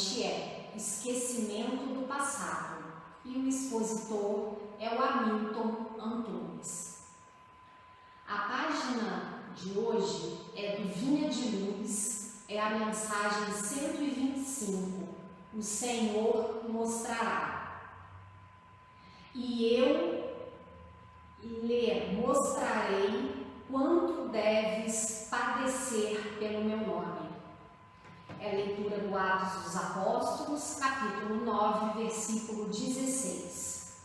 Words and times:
noite 0.00 0.22
é 0.22 0.72
Esquecimento 0.74 1.92
do 1.92 2.06
Passado 2.06 2.84
e 3.22 3.36
o 3.36 3.46
expositor 3.46 4.56
é 4.78 4.88
o 4.88 5.02
Hamilton 5.02 5.74
Antunes. 6.00 7.04
A 8.26 8.38
página 8.38 9.42
de 9.54 9.78
hoje 9.78 10.40
é 10.56 10.76
do 10.76 10.88
Vinha 10.88 11.28
de 11.28 11.56
Luz, 11.56 12.44
é 12.48 12.58
a 12.58 12.70
mensagem 12.70 13.52
125. 13.52 15.06
O 15.54 15.62
Senhor 15.62 16.64
mostrará. 16.70 17.92
E 19.34 19.74
eu 19.74 20.34
lhe 21.42 22.16
mostrarei 22.16 23.46
quanto 23.70 24.28
deves 24.28 25.28
padecer 25.30 26.38
pelo 26.38 26.64
meu 26.64 26.78
nome. 26.78 27.30
É 28.40 28.50
a 28.50 28.54
leitura 28.54 28.99
do 29.10 29.18
Atos 29.18 29.64
dos 29.64 29.76
Apóstolos, 29.76 30.76
capítulo 30.78 31.44
9, 31.44 32.04
versículo 32.04 32.66
16. 32.66 33.96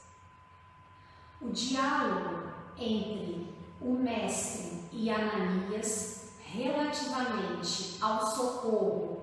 O 1.40 1.50
diálogo 1.52 2.50
entre 2.76 3.56
o 3.80 3.94
mestre 3.94 4.84
e 4.92 5.12
Ananias 5.12 6.30
relativamente 6.40 7.98
ao 8.02 8.26
socorro 8.26 9.22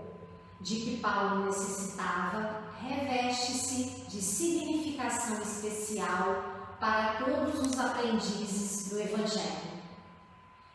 de 0.60 0.77
que 0.77 0.97
Paulo 0.98 1.47
necessitava 1.47 2.62
reveste-se 2.80 4.05
de 4.08 4.22
significação 4.22 5.42
especial 5.42 6.77
para 6.78 7.14
todos 7.14 7.60
os 7.60 7.78
aprendizes 7.78 8.88
do 8.88 9.00
Evangelho. 9.00 9.72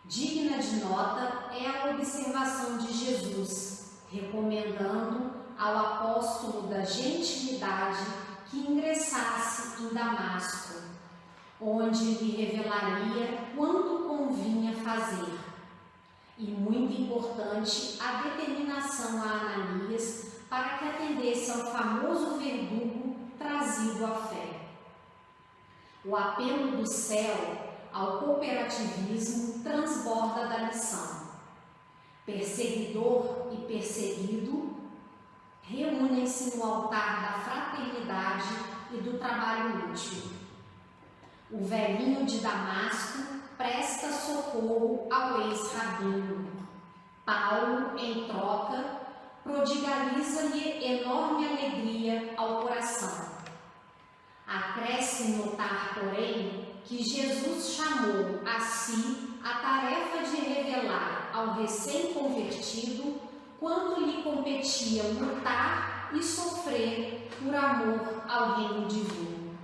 Digna 0.04 0.58
de 0.58 0.78
nota 0.78 1.54
é 1.54 1.66
a 1.66 1.92
observação 1.92 2.78
de 2.78 2.94
Jesus, 2.94 3.67
recomendando 4.10 5.32
ao 5.58 5.78
apóstolo 5.78 6.68
da 6.68 6.82
gentilidade 6.82 8.06
que 8.50 8.60
ingressasse 8.60 9.84
em 9.84 9.94
Damasco, 9.94 10.82
onde 11.60 12.04
lhe 12.04 12.46
revelaria 12.46 13.40
quanto 13.56 14.08
convinha 14.08 14.76
fazer. 14.76 15.38
E 16.38 16.46
muito 16.46 17.02
importante 17.02 17.98
a 18.00 18.22
determinação 18.22 19.22
a 19.24 19.54
Ananias 19.54 20.28
para 20.50 20.78
que 20.78 20.86
atendesse 20.86 21.52
ao 21.52 21.72
famoso 21.72 22.38
verdugo 22.38 23.16
trazido 23.38 24.06
à 24.06 24.16
fé. 24.16 24.62
O 26.06 26.16
apelo 26.16 26.78
do 26.78 26.88
céu 26.88 27.36
ao 27.92 28.20
cooperativismo 28.20 29.64
transborda 29.64 30.48
da 30.48 30.58
lição. 30.60 31.17
Perseguidor 32.28 33.48
e 33.54 33.56
perseguido 33.66 34.76
reúnem-se 35.62 36.58
no 36.58 36.64
altar 36.66 37.22
da 37.22 37.40
fraternidade 37.40 38.50
e 38.92 38.98
do 38.98 39.18
trabalho 39.18 39.90
útil. 39.90 40.24
O 41.50 41.64
velhinho 41.64 42.26
de 42.26 42.40
Damasco 42.40 43.20
presta 43.58 44.12
socorro 44.12 45.08
ao 45.10 45.50
ex-rabino. 45.50 46.52
Paulo, 47.26 47.98
em 47.98 48.28
troca, 48.28 48.84
prodigaliza-lhe 49.42 50.84
enorme 50.84 51.48
alegria 51.48 52.34
ao 52.36 52.64
coração. 52.64 53.38
Acresce 54.46 55.32
notar, 55.32 55.94
porém, 55.94 56.76
que 56.84 57.02
Jesus 57.02 57.70
chamou 57.70 58.42
a 58.46 58.60
si 58.60 59.37
a 59.48 59.60
tarefa 59.60 60.24
de 60.30 60.42
revelar 60.42 61.30
ao 61.34 61.54
recém-convertido 61.54 63.22
quanto 63.58 64.02
lhe 64.02 64.22
competia 64.22 65.04
lutar 65.04 66.10
e 66.14 66.22
sofrer 66.22 67.30
por 67.40 67.56
amor 67.56 68.24
ao 68.28 68.58
reino 68.58 68.88
divino. 68.88 69.58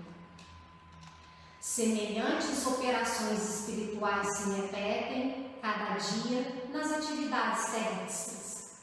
Semelhantes 1.59 2.65
operações 2.65 3.59
espirituais 3.59 4.37
se 4.37 4.49
repetem 4.51 5.51
cada 5.61 5.95
dia 5.95 6.69
nas 6.71 6.91
atividades 6.93 7.65
terrestres. 7.71 8.73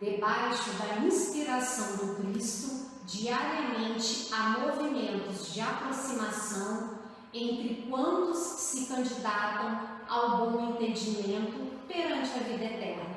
Debaixo 0.00 0.70
da 0.74 1.04
inspiração 1.04 1.96
do 1.96 2.16
Cristo, 2.16 2.90
diariamente 3.06 4.28
há 4.32 4.60
movimentos 4.60 5.52
de 5.52 5.60
aproximação 5.60 7.02
entre 7.32 7.86
quantos 7.88 8.38
se 8.38 8.86
candidatam 8.86 9.91
ao 10.12 10.36
bom 10.36 10.72
entendimento 10.72 11.86
perante 11.88 12.34
a 12.34 12.42
vida 12.42 12.64
eterna. 12.64 13.16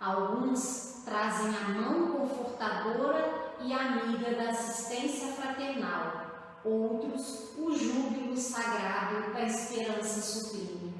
Alguns 0.00 1.02
trazem 1.04 1.54
a 1.54 1.68
mão 1.68 2.12
confortadora 2.12 3.54
e 3.60 3.74
amiga 3.74 4.34
da 4.34 4.50
assistência 4.50 5.34
fraternal, 5.34 6.60
outros 6.64 7.50
o 7.58 7.76
júbilo 7.76 8.34
sagrado 8.38 9.34
da 9.34 9.42
esperança 9.42 10.22
sublime. 10.22 10.94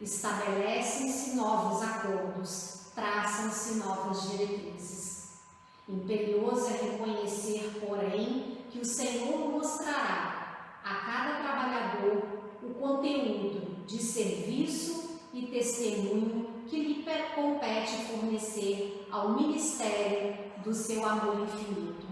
Estabelecem-se 0.00 1.36
novos 1.36 1.82
acordos, 1.82 2.86
traçam-se 2.94 3.74
novas 3.74 4.30
diretrizes. 4.30 5.40
Imperioso 5.86 6.68
é 6.68 6.90
reconhecer, 6.90 7.84
porém, 7.86 8.64
que 8.70 8.78
o 8.78 8.84
Senhor 8.84 9.50
mostrará 9.50 10.78
a 10.82 10.94
cada 10.94 11.42
trabalhador 11.42 12.22
o 12.62 12.74
conteúdo 12.74 13.69
de 13.90 14.00
serviço 14.00 15.18
e 15.32 15.46
testemunho 15.46 16.62
que 16.68 16.80
lhe 16.80 17.04
compete 17.34 18.04
fornecer 18.04 19.08
ao 19.10 19.30
ministério 19.30 20.36
do 20.62 20.72
seu 20.72 21.04
amor 21.04 21.40
infinito. 21.40 22.06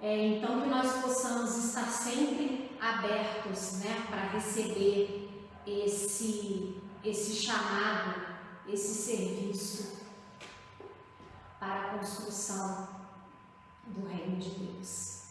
É, 0.00 0.28
então, 0.28 0.62
que 0.62 0.68
nós 0.68 1.02
possamos 1.02 1.54
estar 1.56 1.84
sempre 1.84 2.70
abertos 2.80 3.80
né, 3.80 4.06
para 4.08 4.28
receber 4.28 5.28
esse, 5.66 6.80
esse 7.04 7.34
chamado, 7.34 8.38
esse 8.66 8.94
serviço 8.94 9.98
para 11.58 11.74
a 11.74 11.98
construção 11.98 12.88
do 13.86 14.06
Reino 14.06 14.36
de 14.36 14.50
Deus. 14.50 15.24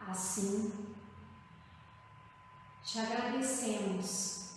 Assim, 0.00 0.95
te 2.86 3.00
agradecemos 3.00 4.50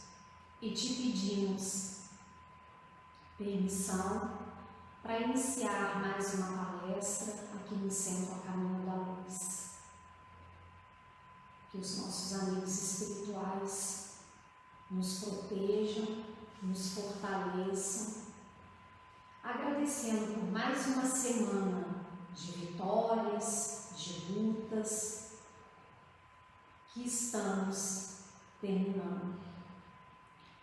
e 0.62 0.69
te 0.69 0.94
pedimos 0.94 2.01
permissão 3.40 4.38
para 5.01 5.22
iniciar 5.22 6.00
mais 6.00 6.35
uma 6.35 6.63
palestra 6.63 7.34
aqui 7.56 7.73
no 7.73 7.90
Centro 7.90 8.35
A 8.35 8.40
Caminho 8.45 8.85
da 8.85 8.94
Luz. 8.94 9.69
Que 11.72 11.79
os 11.79 11.97
nossos 11.97 12.40
amigos 12.40 12.69
espirituais 12.69 14.09
nos 14.91 15.23
protejam, 15.23 16.23
nos 16.61 16.93
fortaleçam, 16.93 18.26
agradecendo 19.43 20.35
por 20.35 20.52
mais 20.52 20.85
uma 20.85 21.05
semana 21.08 22.05
de 22.35 22.52
vitórias, 22.52 23.87
de 23.97 24.34
lutas, 24.34 25.29
que 26.93 27.08
estamos 27.08 28.18
terminando 28.61 29.40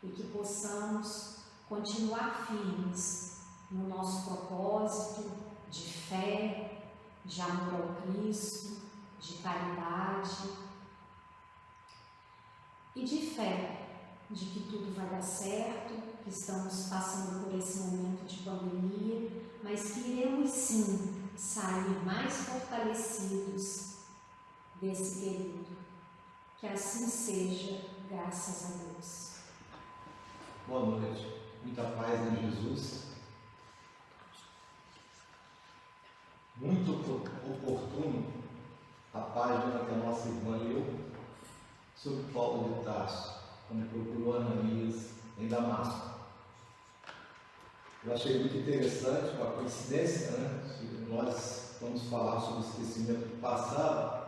e 0.02 0.08
que 0.08 0.25
possamos 0.25 1.37
continuar 1.69 2.46
firmes 2.46 3.40
no 3.70 3.88
nosso 3.88 4.25
propósito 4.25 5.31
de 5.70 5.93
fé, 5.93 6.93
de 7.25 7.40
amor 7.40 7.82
ao 7.82 8.02
Cristo, 8.02 8.76
de 9.19 9.34
caridade 9.38 10.50
e 12.94 13.04
de 13.04 13.31
fé 13.34 13.87
de 14.31 14.46
que 14.46 14.60
tudo 14.60 14.94
vai 14.94 15.08
dar 15.08 15.22
certo, 15.22 15.94
que 16.22 16.31
estamos 16.31 16.88
passando 16.88 17.44
por 17.44 17.54
esse 17.56 17.78
momento 17.78 18.25
de 18.26 18.42
pandemia, 18.42 19.31
mas 19.62 19.92
que 19.92 20.00
iremos 20.00 20.50
sim 20.50 21.31
sair 21.37 22.04
mais 22.04 22.34
fortalecidos 22.34 23.96
desse 24.81 25.20
período. 25.20 25.75
Que 26.58 26.66
assim 26.68 27.06
seja, 27.06 27.82
graças 28.10 28.64
a 28.64 28.82
Deus. 28.82 29.32
Boa 30.66 30.86
noite, 30.86 31.26
muita 31.62 31.82
paz 31.82 32.18
em 32.32 32.50
Jesus. 32.50 33.02
Muito 36.56 36.92
oportuno 36.92 38.32
a 39.12 39.20
página 39.20 39.84
que 39.84 39.94
a 39.94 39.98
nossa 39.98 40.28
irmã 40.28 40.56
leu 40.56 40.98
sobre 41.94 42.32
Paulo 42.32 42.78
de 42.78 42.84
Tarso, 42.86 43.34
quando 43.68 43.90
procurou 43.90 44.36
Ananias 44.36 45.10
em 45.38 45.48
Damasco. 45.48 46.20
Eu 48.02 48.14
achei 48.14 48.38
muito 48.40 48.56
interessante, 48.56 49.36
uma 49.36 49.50
coincidência, 49.52 50.30
né? 50.38 50.62
Nós 51.06 51.76
vamos 51.82 52.02
falar 52.08 52.40
sobre 52.40 52.64
o 52.64 52.70
esquecimento 52.70 53.28
do 53.28 53.40
passado, 53.42 54.25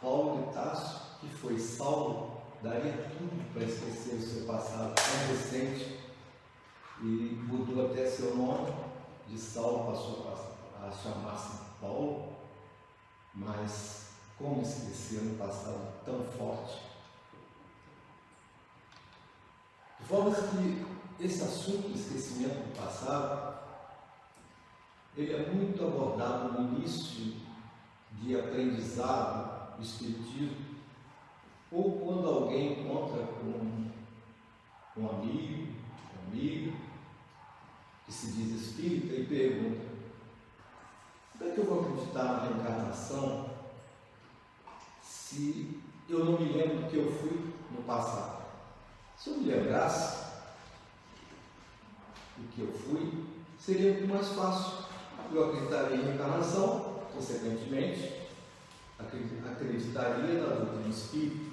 Paulo 0.00 0.46
de 0.46 0.52
Tarso, 0.52 1.18
que 1.20 1.28
foi 1.28 1.58
salvo, 1.58 2.40
daria 2.62 2.92
tudo 2.92 3.52
para 3.52 3.64
esquecer 3.64 4.14
o 4.14 4.22
seu 4.22 4.46
passado 4.46 4.94
tão 4.94 5.28
recente 5.28 5.98
e 7.00 7.04
mudou 7.04 7.86
até 7.86 8.06
seu 8.06 8.36
nome, 8.36 8.72
de 9.26 9.38
Saulo 9.38 9.92
passou 9.92 10.54
a, 10.82 10.90
chamar-se 10.90 11.58
Paulo, 11.80 12.32
mas 13.34 14.12
como 14.38 14.62
esquecer 14.62 15.20
um 15.20 15.36
passado 15.36 15.92
tão 16.04 16.24
forte? 16.24 16.80
De 20.00 20.06
forma 20.06 20.34
que 20.34 20.86
esse 21.20 21.42
assunto, 21.42 21.90
esquecimento 21.90 22.54
do 22.54 22.76
passado, 22.76 23.58
ele 25.16 25.34
é 25.34 25.52
muito 25.52 25.84
abordado 25.84 26.52
no 26.52 26.78
início 26.78 27.34
de 28.12 28.38
aprendizado 28.38 29.57
Espiritismo, 29.80 30.56
ou 31.70 32.00
quando 32.00 32.28
alguém 32.28 32.80
encontra 32.80 33.24
com 33.24 33.46
um 34.96 35.08
amigo, 35.08 35.74
um 36.16 36.28
amigo, 36.28 36.76
que 38.04 38.12
se 38.12 38.32
diz 38.32 38.60
espírita 38.60 39.14
e 39.14 39.26
pergunta: 39.26 39.86
como 41.36 41.50
é 41.50 41.54
que 41.54 41.60
eu 41.60 41.66
vou 41.66 41.80
acreditar 41.80 42.24
na 42.24 42.42
reencarnação 42.44 43.50
se 45.02 45.80
eu 46.08 46.24
não 46.24 46.40
me 46.40 46.52
lembro 46.52 46.78
do 46.78 46.90
que 46.90 46.96
eu 46.96 47.12
fui 47.12 47.54
no 47.70 47.82
passado? 47.82 48.46
Se 49.16 49.30
eu 49.30 49.36
me 49.36 49.46
lembrasse 49.46 50.26
do 52.36 52.48
que 52.48 52.62
eu 52.62 52.72
fui, 52.72 53.26
seria 53.58 53.92
muito 53.92 54.08
mais 54.08 54.28
fácil. 54.28 54.88
Eu 55.30 55.50
acreditaria 55.50 55.96
em 55.96 56.04
reencarnação, 56.04 57.02
consequentemente, 57.12 58.17
acreditaria 58.98 60.40
na 60.40 60.54
doutrina 60.54 60.88
espírita. 60.88 61.48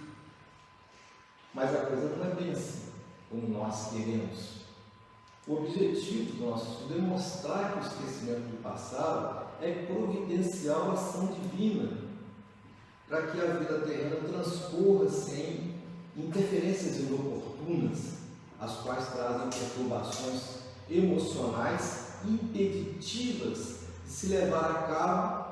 Mas 1.54 1.74
a 1.74 1.86
coisa 1.86 2.16
não 2.16 2.26
é 2.26 2.36
bem 2.36 2.52
assim, 2.52 2.90
como 3.30 3.48
nós 3.48 3.92
queremos. 3.92 4.66
O 5.48 5.58
objetivo 5.58 6.46
nosso 6.46 6.92
é 6.92 6.98
mostrar 6.98 7.72
que 7.72 7.80
o 7.80 7.88
esquecimento 7.88 8.42
do 8.42 8.64
passado 8.64 9.46
é 9.62 9.86
providencial 9.86 10.92
ação 10.92 11.28
divina, 11.28 11.98
para 13.08 13.28
que 13.28 13.40
a 13.40 13.54
vida 13.54 13.80
terrena 13.82 14.16
transcorra 14.28 15.08
sem 15.08 15.76
interferências 16.18 16.98
inoportunas, 16.98 18.16
as 18.60 18.78
quais 18.78 19.08
trazem 19.10 19.50
perturbações 19.50 20.42
emocionais 20.90 22.16
impeditivas 22.26 23.82
de 24.04 24.12
se 24.12 24.28
levar 24.28 24.72
a 24.72 24.84
cabo 24.88 25.45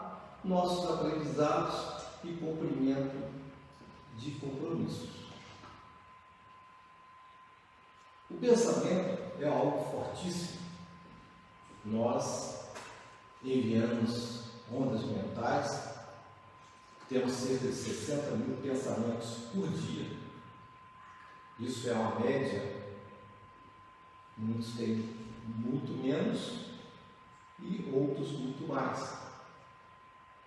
nossos 0.44 0.90
aprendizados 0.90 2.04
e 2.24 2.34
cumprimento 2.34 3.32
de 4.18 4.32
compromissos. 4.32 5.10
O 8.30 8.36
pensamento 8.36 9.42
é 9.42 9.48
algo 9.48 9.92
fortíssimo. 9.92 10.64
Nós 11.86 12.72
enviamos 13.44 14.44
ondas 14.72 15.04
mentais, 15.04 15.94
temos 17.10 17.34
cerca 17.34 17.68
de 17.68 17.74
60 17.74 18.32
mil 18.38 18.58
pensamentos 18.58 19.50
por 19.54 19.68
dia. 19.70 20.18
Isso 21.60 21.90
é 21.90 21.94
uma 21.94 22.20
média. 22.20 22.84
Muitos 24.38 24.74
têm 24.74 25.16
muito 25.46 25.92
menos 26.02 26.70
e 27.60 27.90
outros 27.94 28.32
muito 28.32 28.68
mais. 28.68 29.23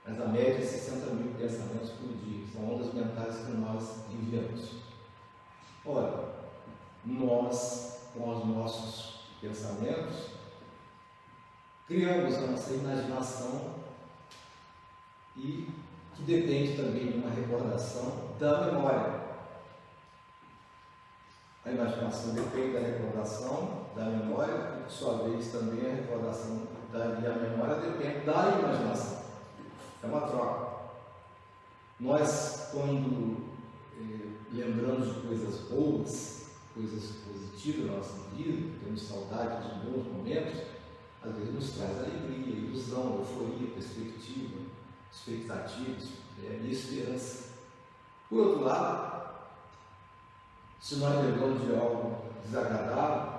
Mas 0.06 0.20
a 0.20 0.26
média 0.26 0.58
é 0.58 0.66
60 0.66 1.14
mil 1.14 1.34
pensamentos 1.34 1.90
por 1.90 2.08
dia. 2.16 2.46
São 2.52 2.74
ondas 2.74 2.94
mentais 2.94 3.36
que 3.44 3.52
nós 3.52 4.04
enviamos. 4.10 4.70
Ora, 5.84 6.34
nós 7.04 7.96
com 8.16 8.30
os 8.30 8.46
nossos 8.46 9.20
pensamentos, 9.40 10.30
criamos 11.86 12.34
a 12.36 12.46
nossa 12.46 12.74
imaginação 12.74 13.74
e 15.36 15.68
que 16.14 16.22
depende 16.22 16.76
também 16.76 17.12
de 17.12 17.18
uma 17.18 17.30
recordação 17.30 18.34
da 18.40 18.62
memória. 18.62 19.26
A 21.64 21.70
imaginação 21.70 22.32
depende 22.32 22.72
da 22.72 22.80
recordação 22.80 23.86
da 23.94 24.04
memória 24.04 24.78
e, 24.78 24.82
por 24.84 24.90
sua 24.90 25.28
vez, 25.28 25.50
também 25.50 25.90
a 25.90 25.94
recordação 25.94 26.62
da 26.92 27.20
e 27.20 27.26
a 27.26 27.34
memória 27.34 27.76
depende 27.76 28.24
da 28.24 28.58
imaginação. 28.58 29.25
É 30.06 30.08
uma 30.08 30.20
troca. 30.20 30.76
Nós, 31.98 32.68
quando 32.70 33.38
eh, 33.98 34.28
lembramos 34.52 35.12
de 35.14 35.20
coisas 35.26 35.60
boas, 35.68 36.46
coisas 36.72 37.10
positivas 37.26 37.86
na 37.86 37.96
nossa 37.96 38.30
vida, 38.30 38.78
temos 38.84 39.02
saudade 39.02 39.68
de 39.68 39.90
bons 39.90 40.06
momentos, 40.06 40.60
às 41.24 41.34
vezes 41.34 41.54
nos 41.54 41.70
traz 41.70 41.98
alegria, 41.98 42.54
ilusão, 42.54 43.16
euforia, 43.16 43.68
perspectiva, 43.74 44.60
expectativas 45.12 46.08
é, 46.44 46.60
e 46.62 46.70
esperança. 46.70 47.48
Por 48.28 48.46
outro 48.46 48.64
lado, 48.64 49.38
se 50.80 50.96
nós 50.96 51.24
lembramos 51.24 51.62
de 51.62 51.74
algo 51.74 52.26
desagradável, 52.44 53.32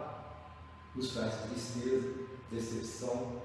nos 0.96 1.14
traz 1.14 1.34
tristeza, 1.44 2.14
decepção, 2.52 3.42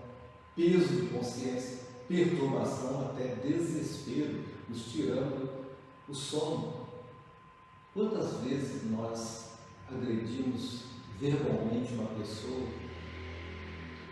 peso 0.57 0.89
de 0.89 1.07
consciência, 1.07 1.82
perturbação, 2.13 3.07
até 3.07 3.37
desespero, 3.37 4.45
nos 4.69 4.93
tirando 4.93 5.49
o 6.07 6.15
sono. 6.15 6.89
Quantas 7.95 8.43
vezes 8.43 8.91
nós 8.91 9.55
agredimos 9.91 10.85
verbalmente 11.19 11.95
uma 11.95 12.09
pessoa 12.19 12.69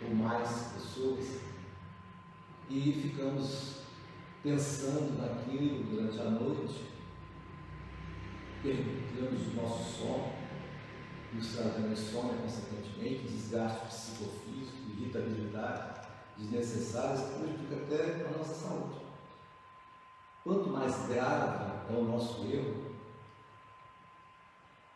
ou 0.02 0.14
mais 0.14 0.72
pessoas 0.72 1.40
e 2.70 2.92
ficamos 3.02 3.80
pensando 4.42 5.20
naquilo 5.20 5.84
durante 5.84 6.18
a 6.20 6.30
noite, 6.30 6.86
perguntamos 8.62 9.46
o 9.46 9.56
nosso 9.56 9.98
sono, 9.98 10.32
nos 11.34 11.48
trazendo 11.54 11.92
insônia, 11.92 12.38
consequentemente, 12.40 13.28
desgaste 13.28 13.86
psicofísico, 13.86 14.90
irritabilidade 14.96 16.09
desnecessárias 16.40 17.20
que 17.68 17.74
até 17.74 18.26
a 18.26 18.38
nossa 18.38 18.54
saúde. 18.54 19.00
Quanto 20.42 20.70
mais 20.70 21.06
grave 21.06 21.70
é 21.90 21.92
o 21.92 22.04
nosso 22.04 22.44
erro, 22.46 22.90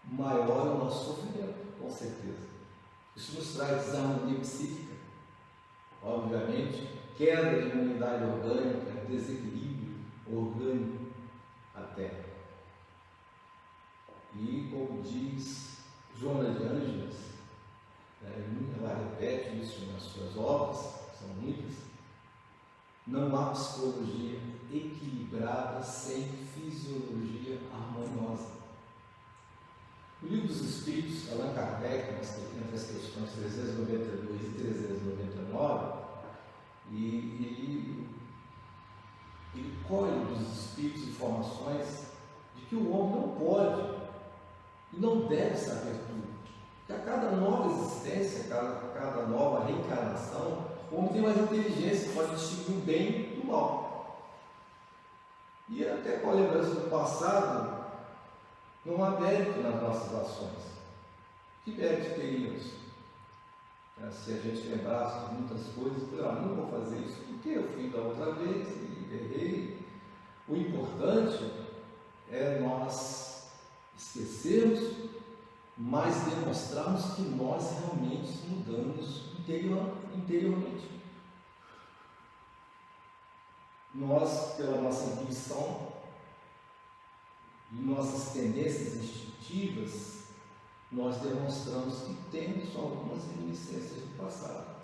maior 0.05 0.67
é 0.67 0.71
o 0.71 0.85
nosso 0.85 1.05
sofrimento, 1.05 1.79
com 1.79 1.91
certeza. 1.91 2.49
Isso 3.15 3.37
nos 3.37 3.55
traz 3.55 3.85
desarmonia 3.85 4.41
psíquica, 4.41 4.95
obviamente, 6.03 6.89
queda 7.17 7.61
de 7.61 7.69
imunidade 7.69 8.25
orgânica, 8.25 9.07
desequilíbrio 9.07 9.99
orgânico 10.27 11.05
até. 11.75 12.25
E 14.35 14.69
como 14.73 15.03
diz 15.03 15.85
Joana 16.17 16.55
de 16.55 16.65
Ângeles, 16.65 17.17
né, 18.21 18.33
ela 18.79 18.97
repete 18.97 19.61
isso 19.61 19.87
nas 19.93 20.03
suas 20.03 20.37
obras, 20.37 21.04
muitas, 21.41 21.75
não 23.07 23.37
há 23.37 23.51
psicologia 23.51 24.41
equilibrada 24.73 25.83
sem 25.83 26.29
fisiologia 26.55 27.61
harmoniosa. 27.73 28.55
O 30.23 30.27
livro 30.27 30.49
dos 30.49 30.63
Espíritos, 30.63 31.31
Allan 31.33 31.53
Kardec, 31.53 32.15
entre 32.15 32.75
as 32.75 32.85
questões 32.87 33.31
392 33.33 34.43
e 34.43 34.51
399, 34.59 36.05
e 36.91 37.07
ele, 37.07 38.09
ele 39.55 39.79
colhe 39.87 40.25
dos 40.25 40.65
Espíritos 40.65 41.09
informações 41.09 42.07
de 42.57 42.63
que 42.67 42.75
o 42.75 42.91
homem 42.91 43.21
não 43.21 43.37
pode 43.37 43.83
e 44.93 45.01
não 45.01 45.27
deve 45.27 45.57
saber 45.57 45.99
tudo. 46.07 46.35
Que 46.87 46.93
a 46.93 46.99
cada 47.01 47.33
nova 47.33 47.71
existência, 47.73 48.45
a 48.45 48.49
cada, 48.49 48.79
a 48.79 48.93
cada 48.95 49.27
nova 49.27 49.67
reencarnação, 49.67 50.74
o 50.95 50.99
homem 50.99 51.13
tem 51.13 51.23
mais 51.23 51.37
inteligência, 51.37 52.13
pode 52.13 52.37
distinguir 52.37 52.77
o 52.77 52.81
bem 52.81 53.41
do 53.41 53.47
mal. 53.49 54.31
E 55.69 55.85
até 55.85 56.19
com 56.19 56.31
a 56.31 56.35
lembrança 56.35 56.71
do 56.71 56.89
passado, 56.89 57.85
não 58.85 59.05
há 59.05 59.19
mérito 59.19 59.61
nas 59.61 59.83
nossas 59.83 60.15
ações. 60.15 60.75
Que 61.65 61.73
mérito 61.73 62.15
teríamos? 62.15 62.75
É, 64.01 64.11
se 64.11 64.33
a 64.33 64.37
gente 64.37 64.69
lembrasse 64.69 65.27
de 65.27 65.35
muitas 65.35 65.67
coisas, 65.69 66.03
ah, 66.21 66.33
não 66.33 66.55
vou 66.55 66.69
fazer 66.69 66.99
isso 66.99 67.23
porque 67.23 67.49
eu 67.51 67.69
fui 67.73 67.89
da 67.89 68.01
outra 68.01 68.33
vez 68.33 68.69
e 68.69 69.15
errei. 69.15 69.87
O 70.47 70.55
importante 70.55 71.51
é 72.31 72.61
nós 72.61 73.49
esquecermos, 73.97 75.11
mas 75.77 76.23
demonstrarmos 76.25 77.15
que 77.15 77.23
nós 77.23 77.79
realmente 77.81 78.47
mudamos 78.47 79.34
interior, 79.45 79.95
interiormente. 80.15 80.91
Nós, 83.95 84.57
pela 84.57 84.81
nossa 84.81 85.21
intuição, 85.21 85.93
e 87.71 87.77
nossas 87.77 88.33
tendências 88.33 88.97
instintivas, 88.97 90.25
nós 90.91 91.19
demonstramos 91.19 92.03
que 92.03 92.15
temos 92.31 92.75
algumas 92.77 93.25
reminiscências 93.27 94.03
do 94.03 94.17
passado. 94.17 94.75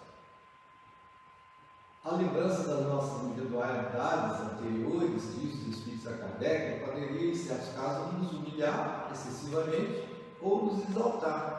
A 2.02 2.16
lembrança 2.16 2.64
das 2.64 2.86
nossas 2.86 3.24
individualidades 3.24 4.40
anteriores, 4.40 5.34
diz 5.38 5.66
o 5.66 5.70
Espírito 5.70 6.08
de 6.08 6.18
Kardec, 6.18 6.84
poderia, 6.84 7.30
em 7.30 7.34
certos 7.34 7.74
casos, 7.74 8.14
nos 8.14 8.32
humilhar 8.32 9.10
excessivamente 9.12 10.08
ou 10.40 10.66
nos 10.66 10.88
exaltar. 10.88 11.58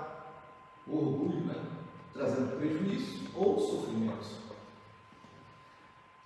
O 0.88 0.98
orgulho, 0.98 1.46
né? 1.46 1.81
Trazendo 2.14 2.58
prejuízo 2.58 3.30
ou 3.36 3.60
sofrimentos. 3.60 4.42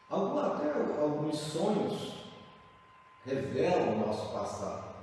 Até 0.09 0.71
alguns 1.01 1.37
sonhos 1.37 2.25
revelam 3.25 3.95
o 3.95 4.07
nosso 4.07 4.31
passado. 4.31 4.95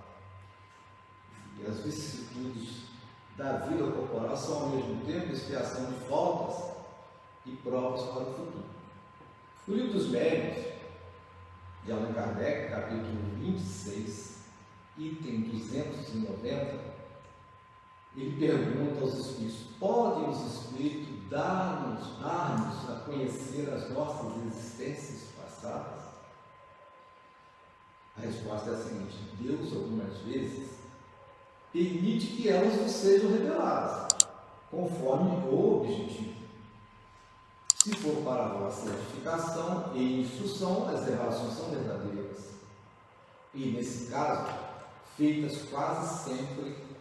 E 1.59 1.67
as 1.67 1.81
vicissitudes 1.81 2.83
da 3.37 3.59
vida 3.59 3.91
corporal 3.91 4.37
são 4.37 4.63
ao 4.63 4.69
mesmo 4.71 5.05
tempo 5.05 5.33
expiação 5.33 5.87
de 5.87 5.99
faltas 6.09 6.73
e 7.47 7.51
provas 7.57 8.03
para 8.03 8.23
o 8.23 8.35
futuro. 8.35 8.65
No 9.67 9.75
livro 9.75 9.93
dos 9.93 10.09
Médios, 10.09 10.73
de 11.85 11.93
Allan 11.93 12.13
Kardec, 12.13 12.71
capítulo 12.71 13.19
26, 13.39 14.39
item 14.99 15.43
290, 15.43 16.79
ele 18.17 18.39
pergunta 18.39 19.01
aos 19.01 19.15
Espíritos: 19.15 19.61
podem 19.79 20.29
os 20.29 20.55
Espíritos 20.55 21.29
dar-nos 21.31 22.19
dar 22.21 22.91
a 22.91 23.01
conhecer 23.07 23.71
as 23.71 23.91
nossas 23.91 24.47
existências 24.47 25.31
passadas? 25.37 26.03
A 28.19 28.21
resposta 28.21 28.71
é 28.71 28.75
a 28.75 28.77
seguinte: 28.77 29.17
Deus, 29.41 29.73
algumas 29.73 30.19
vezes, 30.19 30.71
permite 31.73 32.27
que 32.27 32.49
elas 32.49 32.81
nos 32.81 32.93
sejam 32.93 33.31
reveladas, 33.31 34.09
conforme 34.71 35.31
o 35.49 35.81
objetivo. 35.81 36.43
Se 37.83 37.97
for 37.97 38.23
para 38.23 38.45
a 38.45 38.49
vossa 38.49 38.91
edificação 38.91 39.91
e 39.95 40.21
instrução, 40.21 40.89
as 40.89 41.05
revelações 41.05 41.55
são 41.55 41.71
verdadeiras. 41.71 42.53
E, 43.55 43.73
nesse 43.73 44.09
caso, 44.09 44.53
feitas 45.17 45.63
quase 45.63 46.25
sempre 46.25 46.92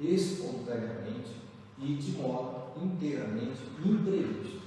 espontaneamente 0.00 1.36
e 1.78 1.94
de 1.94 2.12
modo 2.12 2.80
inteiramente 2.80 3.62
imprevisto. 3.84 4.66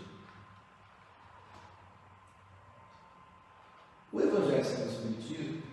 O 4.12 4.20
Evangelho 4.20 4.66
segundo 4.66 4.88
o 4.88 4.92
Espiritismo, 4.92 5.64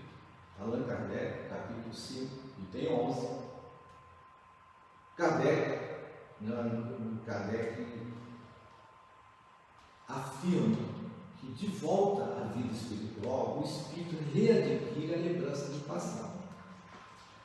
Allan 0.61 0.83
Kardec, 0.85 1.49
capítulo 1.49 1.95
5, 1.95 2.31
item 2.63 2.93
11, 2.93 3.29
Kardec, 5.17 5.87
Kardec 7.25 7.87
afirma 10.09 10.77
que 11.41 11.47
de 11.53 11.67
volta 11.69 12.25
à 12.25 12.45
vida 12.53 12.73
espiritual, 12.73 13.59
o 13.59 13.65
espírito 13.65 14.17
readquire 14.33 15.15
a 15.15 15.19
lembrança 15.19 15.73
do 15.73 15.87
passado. 15.87 16.37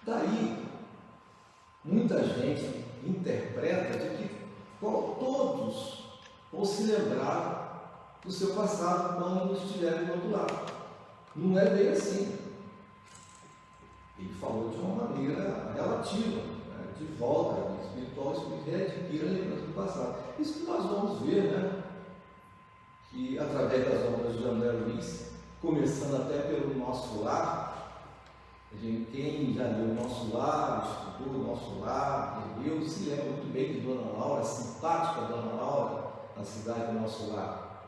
Daí, 0.04 0.61
muita 1.84 2.24
gente 2.24 2.86
interpreta 3.04 3.98
de 3.98 4.18
que 4.18 4.32
todos 4.80 6.04
vão 6.52 6.66
se 6.66 6.84
lembrar 6.84 8.20
do 8.24 8.32
seu 8.32 8.54
passado 8.54 9.18
quando 9.18 9.54
estiverem 9.54 10.06
do 10.06 10.14
outro 10.14 10.32
lado. 10.32 10.72
Não 11.36 11.58
é 11.58 11.66
bem 11.70 11.90
assim. 11.90 12.38
Ele 14.20 14.34
falou 14.40 14.70
de 14.70 14.78
uma 14.78 15.08
maneira 15.08 15.72
relativa, 15.74 16.42
né? 16.42 16.94
de 16.98 17.06
volta 17.18 17.82
espiritual, 17.82 18.34
espírito 18.34 18.70
readquire 18.70 19.28
a 19.28 19.32
lembrança 19.32 19.66
do 19.66 19.74
passado. 19.74 20.16
Isso 20.38 20.60
que 20.60 20.66
nós 20.66 20.86
vamos 20.86 21.22
ver, 21.22 21.44
né? 21.52 21.84
que 23.10 23.40
através 23.40 23.86
das 23.86 24.14
obras 24.14 24.38
de 24.38 24.44
André 24.46 24.72
Luiz, 24.72 25.32
começando 25.62 26.22
até 26.22 26.42
pelo 26.44 26.78
nosso 26.78 27.24
lar, 27.24 28.06
gente, 28.80 29.12
quem 29.12 29.54
já 29.54 29.64
leu 29.64 29.92
o 29.92 29.96
nosso 29.96 30.36
lar, 30.36 31.11
estudou 31.22 31.42
o 31.42 31.48
nosso 31.48 31.80
lar, 31.80 32.56
leu, 32.60 32.82
se 32.88 33.10
lembra 33.10 33.26
muito 33.26 33.54
bem 33.54 33.74
de 33.74 33.82
Dona 33.82 34.12
Laura, 34.18 34.44
simpática 34.44 35.28
Dona 35.28 35.54
Laura, 35.54 36.12
na 36.36 36.44
cidade 36.44 36.88
do 36.88 37.00
nosso 37.00 37.32
lar. 37.32 37.86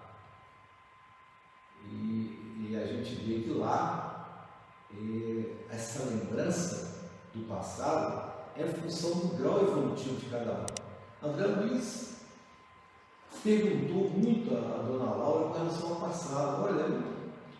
E, 1.85 2.67
e 2.69 2.79
a 2.81 2.85
gente 2.85 3.15
vê 3.15 3.41
que 3.41 3.49
lá, 3.49 4.47
e, 4.91 5.55
essa 5.69 6.03
lembrança 6.03 7.09
do 7.33 7.47
passado 7.47 8.31
é 8.55 8.65
função 8.65 9.11
do 9.11 9.37
grau 9.37 9.61
evolutivo 9.61 10.15
de 10.17 10.27
cada 10.27 10.51
um. 10.51 11.27
André 11.27 11.47
Luiz 11.47 12.17
perguntou 13.43 14.09
muito 14.11 14.53
a, 14.53 14.59
a 14.59 14.83
dona 14.83 15.15
Laura 15.15 15.49
com 15.49 15.57
relação 15.57 15.89
ao 15.89 15.95
passado. 15.95 16.63
Olha, 16.65 16.81
eu 16.81 17.03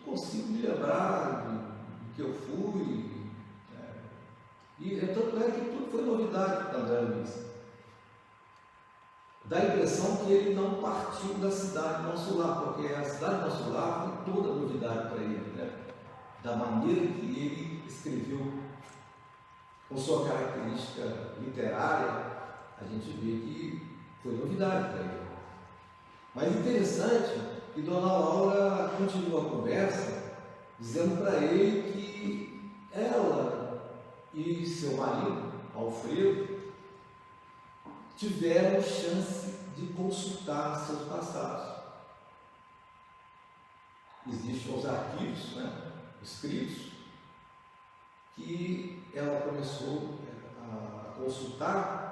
consigo 0.04 0.48
me 0.48 0.62
lembrar 0.62 1.46
do 1.48 2.14
que 2.14 2.22
eu 2.22 2.32
fui. 2.32 3.13
É, 4.84 4.86
e 4.86 5.00
é, 5.00 5.06
tanto 5.06 5.36
é 5.38 5.50
que 5.50 5.70
tudo 5.70 5.90
foi 5.90 6.02
novidade 6.02 6.66
para 6.66 6.78
André 6.80 7.00
Luiz. 7.00 7.44
Dá 9.46 9.58
a 9.58 9.64
impressão 9.66 10.16
que 10.16 10.32
ele 10.32 10.54
não 10.54 10.74
partiu 10.80 11.34
da 11.34 11.50
cidade 11.50 12.02
nosso 12.02 12.38
lar, 12.38 12.62
porque 12.62 12.92
a 12.92 13.04
cidade 13.04 13.42
nosso 13.42 13.70
lar 13.70 14.22
foi 14.24 14.32
toda 14.32 14.54
novidade 14.54 15.08
para 15.08 15.22
ele, 15.22 15.52
né? 15.56 15.70
da 16.42 16.56
maneira 16.56 17.00
que 17.00 17.20
ele 17.20 17.82
escreveu, 17.86 18.52
com 19.88 19.96
sua 19.96 20.26
característica 20.26 21.34
literária, 21.40 22.34
a 22.80 22.84
gente 22.84 23.10
vê 23.12 23.38
que 23.38 23.98
foi 24.22 24.32
novidade 24.32 24.92
para 24.92 25.00
ele. 25.00 25.24
Mas 26.34 26.56
interessante 26.56 27.40
que 27.74 27.82
Dona 27.82 28.12
Laura 28.12 28.90
continua 28.96 29.42
a 29.42 29.50
conversa 29.50 30.34
dizendo 30.78 31.22
para 31.22 31.36
ele 31.36 31.92
que 31.92 32.70
ela 32.92 33.63
e 34.34 34.66
seu 34.66 34.96
marido, 34.96 35.52
Alfredo, 35.74 36.72
tiveram 38.16 38.82
chance 38.82 39.54
de 39.76 39.86
consultar 39.94 40.78
seus 40.84 41.08
passados. 41.08 41.82
Existem 44.26 44.76
os 44.76 44.86
arquivos 44.86 45.56
né, 45.56 45.92
escritos 46.22 46.92
que 48.34 49.02
ela 49.14 49.42
começou 49.42 50.18
a 50.60 51.12
consultar 51.16 52.04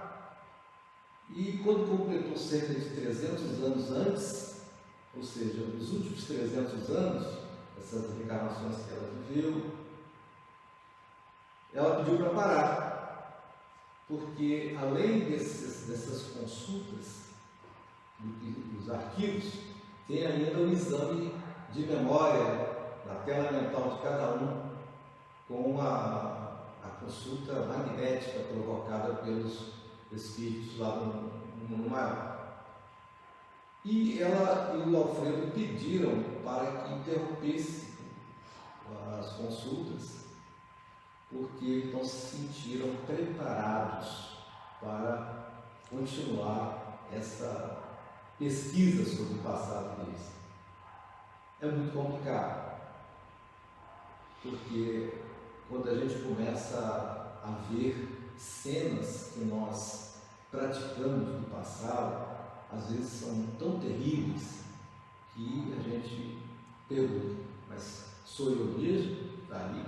e 1.30 1.60
quando 1.64 1.88
completou 1.88 2.36
cerca 2.36 2.74
de 2.74 2.90
300 2.90 3.62
anos 3.62 3.90
antes, 3.90 4.62
ou 5.16 5.22
seja, 5.22 5.62
nos 5.62 5.92
últimos 5.92 6.24
300 6.24 6.90
anos, 6.90 7.38
essas 7.78 8.16
reencarnações 8.16 8.84
que 8.84 8.92
ela 8.92 9.10
viveu, 9.26 9.81
ela 11.74 11.96
pediu 11.96 12.18
para 12.18 12.30
parar, 12.30 13.52
porque 14.06 14.76
além 14.80 15.20
desses, 15.20 15.88
dessas 15.88 16.32
consultas 16.32 17.22
dos 18.20 18.90
arquivos, 18.90 19.54
tem 20.06 20.26
ainda 20.26 20.58
um 20.58 20.70
exame 20.70 21.34
de 21.72 21.86
memória 21.86 22.72
da 23.06 23.14
tela 23.24 23.50
mental 23.50 23.96
de 23.96 24.02
cada 24.02 24.34
um, 24.34 24.72
com 25.48 25.80
a, 25.80 26.66
a 26.84 26.88
consulta 27.00 27.66
magnética 27.66 28.40
provocada 28.40 29.14
pelos 29.14 29.72
espíritos 30.12 30.78
lá 30.78 30.96
no, 30.96 31.68
no 31.68 31.90
mar. 31.90 32.32
E 33.84 34.22
ela 34.22 34.74
e 34.76 34.88
o 34.88 34.96
Alfredo 34.96 35.52
pediram 35.52 36.22
para 36.44 36.82
que 36.82 36.94
interrompesse 36.94 37.92
as 39.18 39.32
consultas, 39.32 40.21
porque 41.32 41.90
não 41.92 42.04
se 42.04 42.36
sentiram 42.36 42.94
preparados 43.06 44.36
para 44.80 45.48
continuar 45.88 47.08
essa 47.10 47.82
pesquisa 48.38 49.04
sobre 49.04 49.38
o 49.38 49.42
passado 49.42 50.04
deles. 50.04 50.32
É 51.60 51.66
muito 51.66 51.92
complicado, 51.92 52.80
porque 54.42 55.14
quando 55.68 55.88
a 55.88 55.94
gente 55.94 56.22
começa 56.22 56.78
a 57.42 57.50
ver 57.70 58.34
cenas 58.36 59.30
que 59.32 59.44
nós 59.44 60.16
praticamos 60.50 61.28
do 61.28 61.50
passado, 61.50 62.32
às 62.70 62.90
vezes 62.90 63.20
são 63.20 63.46
tão 63.58 63.78
terríveis 63.78 64.64
que 65.34 65.74
a 65.78 65.82
gente 65.82 66.38
pergunta, 66.88 67.42
mas 67.68 68.06
sou 68.24 68.50
eu 68.50 68.66
mesmo? 68.78 69.42
Está 69.44 69.66
ali? 69.66 69.84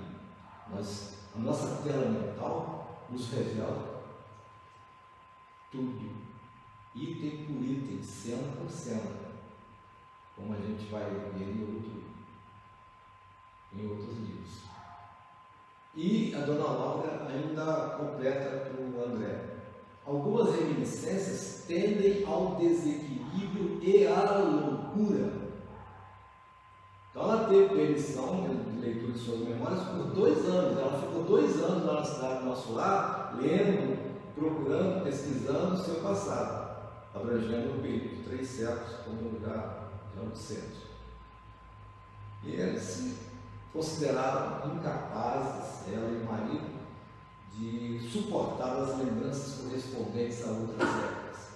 Mas 0.70 1.23
a 1.34 1.38
nossa 1.38 1.82
tela 1.82 2.08
mental 2.08 3.06
nos 3.10 3.28
revela 3.30 4.02
tudo, 5.70 6.10
item 6.94 7.46
por 7.46 7.64
item, 7.64 8.02
cena 8.02 8.52
por 8.56 8.70
cena, 8.70 9.10
como 10.36 10.54
a 10.54 10.56
gente 10.56 10.88
vai 10.90 11.10
ver 11.10 11.42
em, 11.42 11.60
outro, 11.62 12.04
em 13.72 13.86
outros 13.88 14.16
livros. 14.18 14.62
E 15.96 16.34
a 16.34 16.40
dona 16.40 16.64
Laura 16.64 17.26
ainda 17.28 17.96
completa 17.98 18.70
para 18.70 18.80
o 18.80 19.04
André. 19.04 19.54
Algumas 20.06 20.54
ao 22.26 22.56
desequilíbrio 22.56 23.80
e 23.82 24.06
à 24.06 24.38
loucura. 24.38 25.43
Então 27.14 27.30
ela 27.30 27.48
teve 27.48 27.76
permissão 27.76 28.42
de 28.42 28.80
leitura 28.80 29.12
de 29.12 29.18
suas 29.20 29.38
memórias 29.38 29.84
por 29.84 30.06
dois 30.06 30.44
anos. 30.46 30.76
Ela 30.76 31.00
ficou 31.00 31.22
dois 31.22 31.62
anos 31.62 31.86
lá 31.86 32.00
na 32.00 32.04
cidade 32.04 32.38
do 32.40 32.46
nosso 32.46 32.72
lar, 32.72 33.38
lendo, 33.40 34.34
procurando, 34.34 35.04
pesquisando 35.04 35.74
o 35.74 35.78
seu 35.78 36.02
passado, 36.02 36.76
abrangendo 37.14 37.78
o 37.78 37.82
período 37.82 38.24
três 38.24 38.48
séculos 38.48 38.96
como 39.04 39.30
lugar 39.30 39.90
de 40.32 40.38
centro. 40.38 40.82
E 42.42 42.50
eles 42.50 42.82
se 42.82 43.16
consideraram 43.72 44.74
incapazes, 44.74 45.86
ela 45.92 46.10
e 46.10 46.20
o 46.20 46.24
marido, 46.24 46.74
de 47.52 48.10
suportar 48.10 48.76
as 48.78 48.98
lembranças 48.98 49.62
correspondentes 49.62 50.44
a 50.44 50.50
outras 50.50 50.88
épocas. 50.88 51.48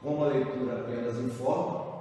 Como 0.00 0.24
a 0.24 0.28
leitura 0.28 0.80
apenas 0.80 1.18
informa, 1.18 1.91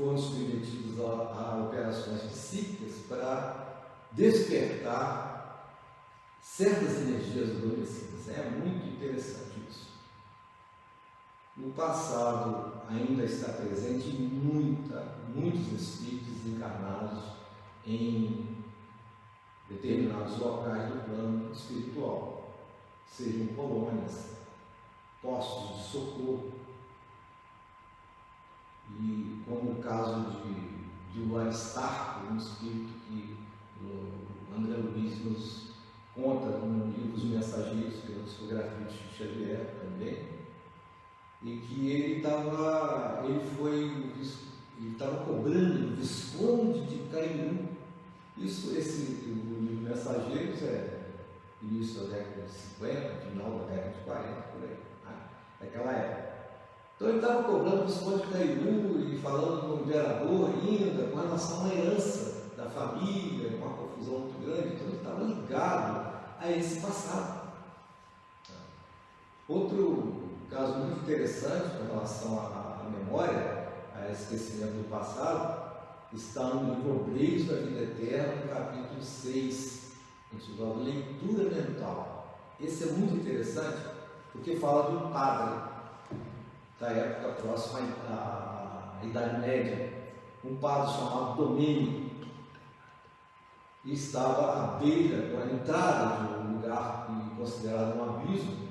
foram 0.00 0.16
submetidos 0.16 0.98
a, 0.98 1.04
a 1.04 1.64
operações 1.66 2.22
psíquicas 2.22 3.02
para 3.06 3.82
despertar 4.12 5.76
certas 6.40 7.02
energias 7.02 7.50
adormecidas. 7.50 8.28
É 8.30 8.48
muito 8.48 8.88
interessante 8.88 9.60
isso. 9.68 9.90
No 11.54 11.70
passado 11.72 12.80
ainda 12.88 13.24
está 13.24 13.52
presente 13.52 14.08
muita, 14.08 15.18
muitos 15.34 15.70
espíritos 15.70 16.46
encarnados 16.46 17.22
em 17.86 18.56
determinados 19.68 20.38
locais 20.38 20.94
do 20.94 21.04
plano 21.04 21.52
espiritual, 21.52 22.54
sejam 23.06 23.48
colônias, 23.48 24.30
postos 25.20 25.76
de 25.76 25.82
socorro. 25.90 26.59
E 28.98 29.42
como 29.46 29.72
o 29.72 29.82
caso 29.82 30.42
de, 30.42 31.12
de 31.12 31.30
o 31.30 31.38
Aristarco, 31.38 32.32
um 32.32 32.36
espírito 32.36 32.92
que 33.08 33.36
o 33.82 34.56
André 34.56 34.76
Luiz 34.76 35.24
nos 35.24 35.70
conta 36.14 36.58
no 36.58 36.86
livro 36.86 37.16
Os 37.16 37.24
Mensageiros, 37.24 38.00
pela 38.00 38.22
discografia 38.22 38.86
de 38.86 39.16
Xavier 39.16 39.74
também, 39.80 40.40
e 41.42 41.56
que 41.58 41.88
ele 41.88 42.16
estava, 42.16 43.22
ele 43.24 43.40
foi, 43.56 43.78
ele 44.78 44.92
estava 44.92 45.24
cobrando 45.24 45.92
o 45.92 45.96
Visconde 45.96 46.86
de 46.86 47.08
Cairu. 47.10 47.70
Isso, 48.36 48.74
esse, 48.76 49.20
Mensageiros 49.90 50.62
é 50.62 51.00
início 51.62 52.02
da 52.02 52.16
década 52.16 52.42
de 52.42 52.52
50, 52.52 53.14
final 53.26 53.58
da 53.58 53.64
década 53.66 53.90
de 53.90 54.04
40, 54.04 54.40
por 54.40 54.62
aí, 54.62 54.78
né? 55.04 55.16
naquela 55.60 55.92
época. 55.92 56.29
Então 57.00 57.08
ele 57.08 57.18
estava 57.18 57.44
cobrando 57.44 57.86
Visconde 57.86 58.26
Cairu 58.26 59.00
e 59.00 59.18
falando 59.22 59.62
com 59.62 59.68
o 59.68 59.80
imperador 59.80 60.50
ainda 60.50 61.04
com 61.04 61.16
relação 61.16 61.64
à 61.64 61.74
herança 61.74 62.50
da 62.58 62.66
família, 62.66 63.56
com 63.56 63.64
uma 63.64 63.74
confusão 63.74 64.18
muito 64.18 64.44
grande, 64.44 64.74
então 64.74 64.86
ele 64.86 64.96
estava 64.98 65.24
ligado 65.24 66.12
a 66.38 66.50
esse 66.50 66.78
passado. 66.78 67.40
Outro 69.48 70.24
caso 70.50 70.74
muito 70.74 71.00
interessante 71.00 71.78
com 71.78 71.94
relação 71.94 72.38
à, 72.38 72.82
à 72.84 72.90
memória, 72.90 73.68
a 73.96 74.12
esquecimento 74.12 74.72
do 74.72 74.90
passado, 74.90 75.70
está 76.12 76.44
no 76.44 76.74
livro 76.74 76.96
Obreiros 76.96 77.46
da 77.46 77.54
Vida 77.54 77.80
Eterna, 77.80 78.42
no 78.42 78.48
capítulo 78.50 79.02
6, 79.02 79.92
intitulado 80.34 80.84
Leitura 80.84 81.44
Mental. 81.48 82.36
Esse 82.60 82.90
é 82.90 82.92
muito 82.92 83.16
interessante 83.16 83.86
porque 84.32 84.56
fala 84.56 84.90
um 84.90 85.10
padre 85.10 85.69
da 86.80 86.88
época 86.88 87.42
próxima 87.42 87.80
à, 88.08 88.94
à 89.00 89.04
Idade 89.04 89.40
Média, 89.40 89.92
um 90.42 90.56
padre 90.56 90.94
chamado 90.94 91.34
Domênio, 91.34 92.10
e 93.84 93.92
estava 93.92 94.52
à 94.52 94.66
beira, 94.78 95.42
a 95.42 95.54
entrada 95.54 96.26
de 96.26 96.32
um 96.38 96.54
lugar 96.54 97.06
considerado 97.36 97.98
um 97.98 98.04
abismo, 98.04 98.70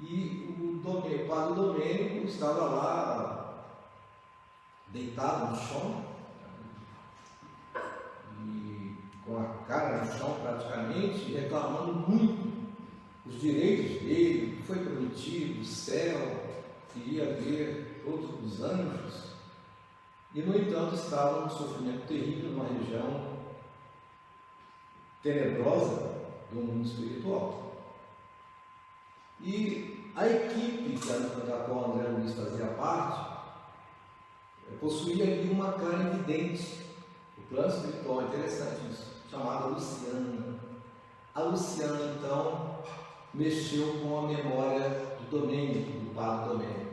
e 0.00 0.56
o, 0.60 0.78
Domênio, 0.78 1.24
o 1.24 1.28
padre 1.28 1.54
Domênico 1.54 2.26
estava 2.28 2.64
lá 2.66 3.64
deitado 4.88 5.50
no 5.50 5.56
chão, 5.56 6.04
com 9.26 9.36
a 9.36 9.44
cara 9.66 10.04
no 10.04 10.12
chão 10.12 10.38
praticamente, 10.40 11.32
reclamando 11.32 11.94
muito 12.08 12.68
os 13.26 13.40
direitos 13.40 14.02
dele, 14.02 14.56
que 14.56 14.62
foi 14.62 14.78
prometido, 14.78 15.60
o 15.60 15.64
céu, 15.64 16.47
queria 17.00 17.34
ver 17.34 18.02
outros 18.06 18.62
anjos, 18.62 19.34
e 20.34 20.42
no 20.42 20.56
entanto 20.56 20.94
estava 20.94 21.40
num 21.40 21.50
sofrimento 21.50 22.06
terrível 22.06 22.50
numa 22.50 22.68
região 22.68 23.38
tenebrosa 25.22 26.18
do 26.50 26.60
mundo 26.60 26.86
espiritual. 26.86 27.76
E 29.40 30.12
a 30.14 30.26
equipe 30.26 30.98
da 31.46 31.64
qual 31.64 31.92
André 31.92 32.08
Luiz 32.08 32.34
fazia 32.34 32.66
parte 32.74 33.38
possuía 34.80 35.24
ali 35.24 35.50
uma 35.50 35.72
cara 35.72 36.14
evidente. 36.14 36.86
O 37.36 37.42
plano 37.42 37.68
espiritual 37.68 38.22
interessante 38.22 38.90
isso 38.90 39.18
chamada 39.30 39.66
Luciana. 39.66 40.58
A 41.34 41.42
Luciana, 41.42 42.16
então, 42.16 42.78
mexeu 43.32 44.00
com 44.00 44.18
a 44.18 44.22
memória 44.22 44.88
do 45.20 45.40
Domênico, 45.40 46.00
do 46.00 46.14
padre 46.14 46.48
Domênico, 46.48 46.87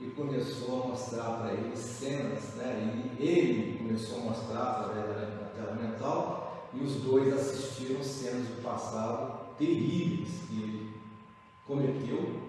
e 0.00 0.10
começou 0.10 0.82
a 0.82 0.86
mostrar 0.88 1.38
para 1.38 1.52
ele 1.52 1.76
cenas, 1.76 2.54
né? 2.54 3.14
E 3.18 3.22
ele 3.22 3.78
começou 3.78 4.20
a 4.20 4.22
mostrar 4.22 4.62
através 4.62 5.08
da 5.08 5.50
tela 5.54 5.74
mental, 5.74 6.70
e 6.72 6.82
os 6.82 7.02
dois 7.02 7.32
assistiram 7.32 8.02
cenas 8.02 8.48
do 8.48 8.62
passado 8.62 9.56
terríveis 9.58 10.28
que 10.48 10.62
ele 10.62 10.90
cometeu, 11.66 12.48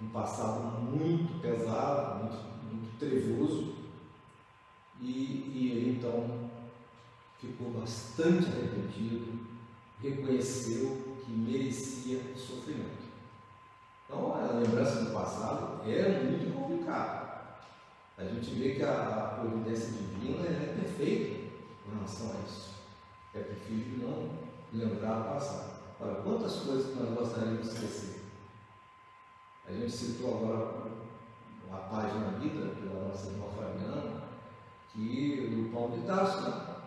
um 0.00 0.08
passado 0.08 0.80
muito 0.80 1.40
pesado, 1.42 2.24
muito, 2.24 2.36
muito 2.72 2.98
trevoso, 2.98 3.74
e, 4.98 5.06
e 5.06 5.72
ele 5.72 5.90
então 5.98 6.50
ficou 7.38 7.70
bastante 7.70 8.46
arrependido, 8.46 9.40
reconheceu 10.00 11.16
que 11.24 11.32
merecia 11.32 12.20
sofrimento. 12.34 12.99
Então, 14.12 14.34
a 14.34 14.58
lembrança 14.58 15.04
do 15.04 15.12
passado 15.12 15.88
é 15.88 16.24
muito 16.24 16.52
complicado. 16.52 17.30
A 18.18 18.24
gente 18.24 18.50
vê 18.56 18.74
que 18.74 18.82
a, 18.82 19.38
providência 19.38 19.92
divina 19.92 20.48
é 20.48 20.74
perfeita 20.74 21.52
com 21.84 21.94
relação 21.94 22.32
a 22.32 22.44
isso. 22.44 22.74
É 23.32 23.38
preferido 23.38 24.04
não 24.04 24.30
lembrar 24.72 25.20
do 25.20 25.34
passado. 25.34 25.70
Agora, 26.00 26.22
quantas 26.22 26.56
coisas 26.56 26.92
que 26.92 27.00
nós 27.00 27.14
gostaríamos 27.14 27.62
de 27.62 27.68
esquecer? 27.68 28.24
A 29.68 29.72
gente 29.72 29.92
citou 29.92 30.38
agora 30.38 30.90
uma 31.68 31.78
página 31.78 32.32
vida 32.40 32.74
pela 32.74 33.08
nossa 33.08 33.28
irmã 33.28 33.46
Fabiana, 33.56 34.22
que 34.92 35.54
do 35.54 35.72
Paulo 35.72 35.96
de 35.96 36.04
Tarso, 36.04 36.50
né? 36.50 36.79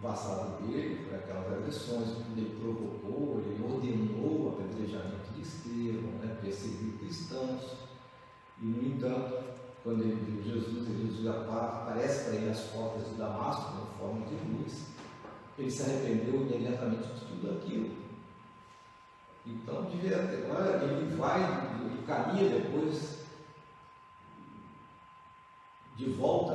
Passado 0.00 0.62
dele, 0.62 1.04
foi 1.04 1.18
aquelas 1.18 1.52
agressões 1.52 2.08
ele 2.36 2.58
provocou, 2.60 3.40
ele 3.40 3.64
ordenou 3.64 4.48
apedrejamento 4.52 5.32
de 5.34 5.42
Estevão, 5.42 6.12
né, 6.20 6.38
perseguiu 6.40 6.98
cristãos. 6.98 7.62
E, 8.60 8.66
no 8.66 8.86
entanto, 8.86 9.42
quando 9.82 10.02
ele 10.02 10.14
viu 10.14 10.42
Jesus, 10.42 10.88
ele 10.88 11.08
Jesus 11.08 11.26
aparece 11.26 12.24
para 12.24 12.34
ele 12.34 12.50
as 12.50 12.60
portas 12.60 13.08
de 13.08 13.14
Damasco, 13.14 13.72
em 13.82 13.98
forma 13.98 14.26
de 14.26 14.34
luz. 14.34 14.86
Ele 15.58 15.70
se 15.70 15.82
arrependeu 15.82 16.42
imediatamente 16.42 17.08
de 17.08 17.20
tudo 17.26 17.58
aquilo. 17.58 17.96
Então, 19.46 19.84
devia 19.84 20.18
ter, 20.26 20.44
ele 20.44 21.16
vai, 21.16 21.40
ele 21.40 22.02
caminha 22.06 22.50
depois 22.50 23.18
de 25.96 26.10
volta 26.10 26.54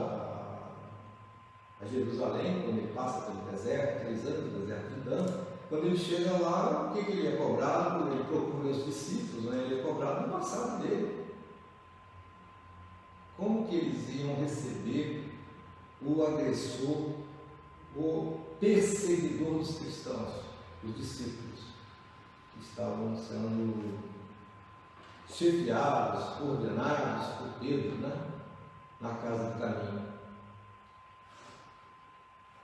a 1.82 1.83
Jerusalém, 1.94 2.64
quando 2.64 2.80
ele 2.80 2.94
passa 2.94 3.22
pelo 3.22 3.52
deserto, 3.52 4.02
três 4.02 4.26
anos 4.26 4.52
no 4.52 4.60
deserto 4.62 4.94
de 4.94 5.02
Dan, 5.02 5.26
quando 5.70 5.86
ele 5.86 5.98
chega 5.98 6.32
lá, 6.38 6.90
o 6.90 6.94
que, 6.94 7.06
que 7.06 7.12
ele 7.12 7.28
é 7.28 7.36
cobrado? 7.38 8.12
Ele 8.12 8.24
procura 8.24 8.70
os 8.70 8.86
discípulos, 8.86 9.46
né? 9.46 9.64
ele 9.64 9.80
é 9.80 9.84
cobrado 9.84 10.28
no 10.28 10.34
passado 10.34 10.82
dele. 10.82 11.26
Como 13.38 13.68
que 13.68 13.76
eles 13.76 14.10
iam 14.16 14.36
receber 14.36 15.32
o 16.02 16.26
agressor, 16.26 17.12
o 17.96 18.40
perseguidor 18.60 19.60
dos 19.60 19.78
cristãos, 19.78 20.44
os 20.84 20.96
discípulos, 20.96 21.60
que 22.54 22.64
estavam 22.64 23.16
sendo 23.18 24.00
chefiados, 25.28 26.38
coordenados 26.38 27.28
por 27.38 27.60
Pedro, 27.60 27.98
né? 27.98 28.28
na 29.00 29.16
casa 29.16 29.52
do 29.52 29.60
caminho 29.60 30.13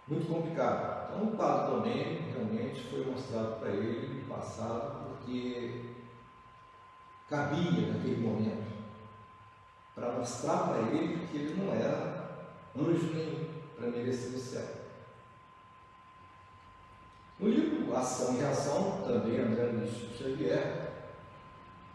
muito 0.10 0.28
complicado. 0.28 1.10
Então, 1.10 1.28
o 1.28 1.38
quadro 1.38 1.76
também 1.76 2.32
realmente 2.32 2.84
foi 2.90 3.06
mostrado 3.06 3.60
para 3.60 3.70
ele 3.70 4.22
no 4.22 4.36
passado, 4.36 5.08
porque 5.10 5.86
cabia 7.30 7.94
naquele 7.94 8.28
momento, 8.28 8.74
para 9.94 10.14
mostrar 10.14 10.70
para 10.70 10.80
ele 10.90 11.28
que 11.28 11.38
ele 11.38 11.64
não 11.64 11.74
era 11.74 12.48
anjo 12.76 13.14
nenhum 13.14 13.48
para 13.76 13.88
merecer 13.88 14.36
o 14.36 14.40
céu. 14.40 14.80
No 17.40 17.48
livro 17.48 17.96
Ação 17.96 18.36
e 18.36 18.40
Reação, 18.40 19.04
também 19.06 19.40
André 19.40 19.72
Luiz 19.72 20.18
Xavier, 20.18 20.90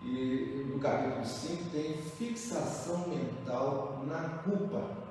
e 0.00 0.66
no 0.70 0.78
capítulo 0.78 1.24
5 1.24 1.70
tem 1.70 1.96
fixação 1.96 3.08
mental 3.08 4.02
na 4.06 4.42
culpa, 4.42 5.03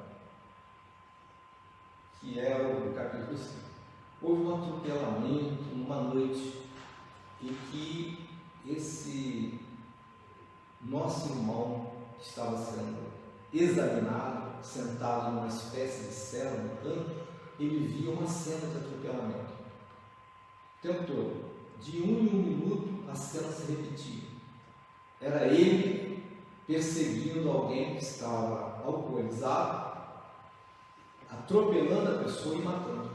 que 2.23 2.39
é 2.39 2.55
o 2.55 2.93
capítulo 2.93 3.38
5. 3.38 3.53
Houve 4.21 4.43
um 4.43 4.55
atropelamento 4.55 5.75
numa 5.75 6.01
noite 6.03 6.62
em 7.41 7.53
que 7.69 8.29
esse 8.65 9.59
nosso 10.81 11.33
irmão 11.33 11.91
que 12.17 12.25
estava 12.25 12.57
sendo 12.57 13.12
examinado, 13.53 14.63
sentado 14.63 15.33
numa 15.33 15.47
espécie 15.47 16.07
de 16.07 16.13
cela 16.13 16.63
no 16.63 16.77
canto, 16.77 17.12
ele 17.59 17.86
via 17.88 18.12
uma 18.12 18.25
cena 18.25 18.67
de 18.67 18.77
atropelamento. 18.77 19.53
Todo, 20.81 21.51
de 21.81 22.01
um 22.01 22.19
em 22.19 22.29
um 22.29 22.43
minuto, 22.43 23.12
a 23.12 23.15
cena 23.15 23.51
se 23.51 23.69
repetia. 23.69 24.23
Era 25.19 25.47
ele 25.47 26.23
perseguindo 26.65 27.49
alguém 27.51 27.95
que 27.95 28.03
estava 28.03 28.81
alcoolizado, 28.86 29.83
atropelando 31.39 32.12
a 32.12 32.24
pessoa 32.24 32.56
e 32.56 32.62
matando. 32.62 33.12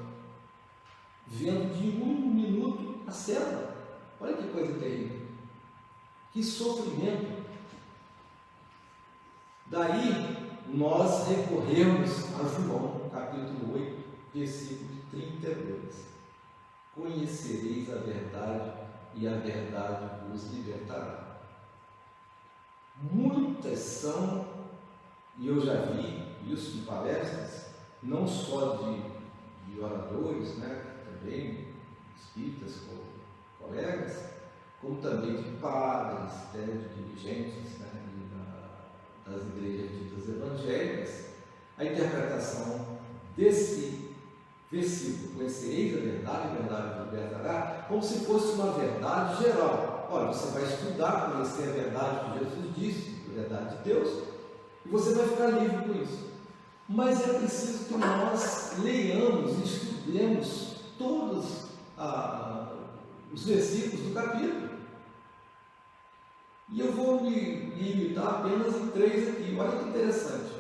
Vendo 1.27 1.75
de 1.79 2.03
um 2.03 2.31
minuto 2.31 3.03
a 3.07 3.11
cena. 3.11 3.75
Olha 4.21 4.37
que 4.37 4.49
coisa 4.49 4.79
terrível. 4.79 5.27
Que 6.33 6.43
sofrimento. 6.43 7.39
Daí 9.67 10.37
nós 10.69 11.29
recorremos 11.29 12.35
a 12.35 12.45
João, 12.49 13.09
capítulo 13.13 13.75
8, 13.75 14.05
versículo 14.35 14.91
32. 15.11 16.07
Conhecereis 16.95 17.93
a 17.93 17.97
verdade 17.97 18.73
e 19.15 19.29
a 19.29 19.33
verdade 19.33 20.29
vos 20.29 20.51
libertará. 20.53 21.39
Muitas 23.01 23.79
são, 23.79 24.47
e 25.39 25.47
eu 25.47 25.61
já 25.61 25.83
vi 25.87 26.53
isso 26.53 26.79
em 26.79 26.85
palestras, 26.85 27.68
não 28.03 28.27
só 28.27 28.77
de, 28.77 29.73
de 29.73 29.81
oradores, 29.81 30.57
né, 30.59 30.85
também 31.05 31.69
espíritas, 32.17 32.83
colegas, 33.61 34.25
como 34.81 35.01
também 35.01 35.37
de 35.37 35.57
padres, 35.59 36.33
né, 36.55 36.67
de 36.67 37.03
dirigentes 37.03 37.79
né, 37.79 37.89
de, 38.15 39.31
das 39.31 39.43
igrejas 39.49 39.91
ditas 39.91 40.29
evangélicas, 40.29 41.27
a 41.77 41.85
interpretação 41.85 42.99
desse 43.37 44.09
versículo, 44.71 45.35
conhecereis 45.37 45.97
a 45.97 46.01
verdade, 46.01 46.49
a 46.49 46.61
verdade 46.61 47.05
libertará, 47.05 47.87
como 47.89 48.03
se 48.03 48.25
fosse 48.27 48.53
uma 48.55 48.73
verdade 48.73 49.43
geral. 49.43 50.09
Olha, 50.11 50.29
você 50.29 50.51
vai 50.51 50.65
estudar, 50.65 51.33
conhecer 51.33 51.69
a 51.69 51.73
verdade 51.73 52.33
que 52.33 52.45
Jesus 52.45 52.75
disse, 52.77 53.21
a 53.31 53.35
verdade 53.35 53.77
de 53.77 53.85
Deus, 53.85 54.25
e 54.85 54.89
você 54.89 55.15
vai 55.15 55.29
ficar 55.29 55.47
livre 55.49 55.85
com 55.85 56.03
isso. 56.03 56.29
Mas 56.89 57.21
é 57.29 57.35
preciso 57.35 57.85
que 57.85 57.99
nós 57.99 58.79
leiamos 58.79 59.59
e 59.59 59.63
estudemos 59.65 60.77
todos 60.97 61.67
ah, 61.99 62.73
os 63.33 63.45
versículos 63.45 64.07
do 64.07 64.15
capítulo. 64.15 64.69
E 66.71 66.81
eu 66.81 66.93
vou 66.93 67.23
me 67.23 67.31
limitar 67.31 68.41
apenas 68.41 68.75
em 68.77 68.89
três 68.89 69.29
aqui. 69.29 69.57
Olha 69.59 69.79
que 69.79 69.89
interessante. 69.91 70.59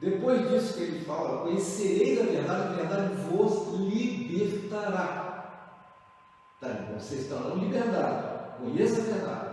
Depois 0.00 0.48
disso 0.48 0.74
que 0.74 0.82
ele 0.84 1.04
fala, 1.04 1.42
conhecereis 1.42 2.20
a 2.20 2.24
verdade, 2.24 2.68
a 2.68 2.76
verdade 2.76 3.14
vos 3.28 3.80
libertará. 3.80 5.28
Tá, 6.60 6.68
vocês 6.96 7.22
estão 7.22 7.56
em 7.56 7.64
liberdade, 7.64 8.58
conheça 8.60 9.00
a 9.00 9.04
verdade. 9.04 9.48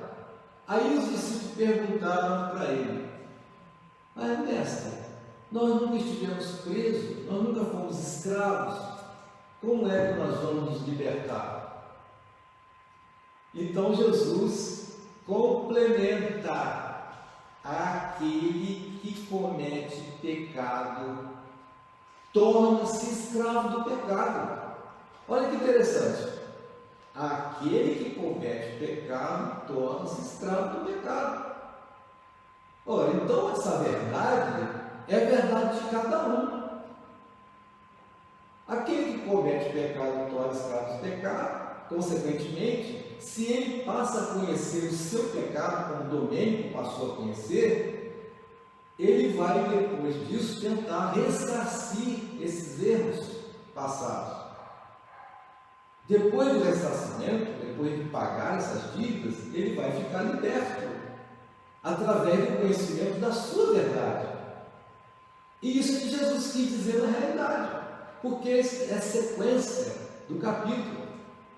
Aí 0.67 0.97
os 0.97 1.09
discípulos 1.09 1.55
perguntaram 1.55 2.55
para 2.55 2.71
ele, 2.71 3.09
mas 4.15 4.39
mestre, 4.39 5.04
nós 5.55 5.81
nunca 5.81 5.95
estivemos 5.95 6.47
presos, 6.63 7.25
nós 7.27 7.41
nunca 7.41 7.63
fomos 7.63 7.97
escravos, 7.97 8.77
como 9.61 9.89
é 9.89 10.11
que 10.11 10.19
nós 10.19 10.37
vamos 10.41 10.69
nos 10.69 10.81
libertar? 10.81 11.95
Então 13.53 13.95
Jesus 13.95 14.97
complementa 15.25 17.13
aquele 17.63 18.99
que 19.01 19.25
comete 19.27 20.01
pecado, 20.21 21.29
torna-se 22.33 23.11
escravo 23.11 23.69
do 23.69 23.83
pecado. 23.85 24.75
Olha 25.25 25.47
que 25.47 25.55
interessante. 25.55 26.35
Aquele 27.15 28.03
que 28.03 28.19
comete 28.19 28.77
pecado 28.77 29.67
torna-se 29.67 30.21
escravo 30.21 30.79
do 30.79 30.85
pecado. 30.85 31.55
Ora, 32.85 33.11
então 33.13 33.53
essa 33.53 33.77
verdade 33.77 34.84
é 35.07 35.19
verdade 35.19 35.79
de 35.79 35.89
cada 35.89 36.27
um. 36.27 36.65
Aquele 38.67 39.19
que 39.19 39.29
comete 39.29 39.71
pecado 39.71 40.31
torna 40.31 40.53
escravo 40.53 40.93
do 40.95 41.01
pecado, 41.01 41.87
consequentemente, 41.87 43.15
se 43.19 43.45
ele 43.51 43.83
passa 43.83 44.21
a 44.21 44.33
conhecer 44.39 44.87
o 44.87 44.91
seu 44.91 45.25
pecado, 45.25 45.93
como 45.93 46.09
Domênico 46.09 46.73
passou 46.73 47.13
a 47.13 47.15
conhecer, 47.17 47.95
ele 48.97 49.37
vai 49.37 49.67
depois 49.69 50.27
disso 50.27 50.61
tentar 50.61 51.11
ressarcir 51.11 52.41
esses 52.41 52.81
erros 52.81 53.27
passados. 53.73 54.45
Depois 56.07 56.53
do 56.53 56.63
ressarcimento, 56.63 57.65
depois 57.65 57.97
de 57.97 58.09
pagar 58.09 58.57
essas 58.57 58.93
dívidas, 58.93 59.53
ele 59.53 59.75
vai 59.75 59.91
ficar 59.91 60.23
liberto 60.23 60.87
através 61.83 62.39
do 62.39 62.57
conhecimento 62.61 63.19
da 63.19 63.31
sua 63.31 63.73
verdade. 63.73 64.34
E 65.65 65.79
isso 65.79 65.99
que 65.99 66.09
Jesus 66.11 66.51
quis 66.51 66.69
dizer 66.69 67.01
na 67.01 67.17
realidade 67.17 67.85
porque 68.21 68.49
é 68.49 68.61
sequência 68.61 69.95
do 70.29 70.35
capítulo. 70.35 71.07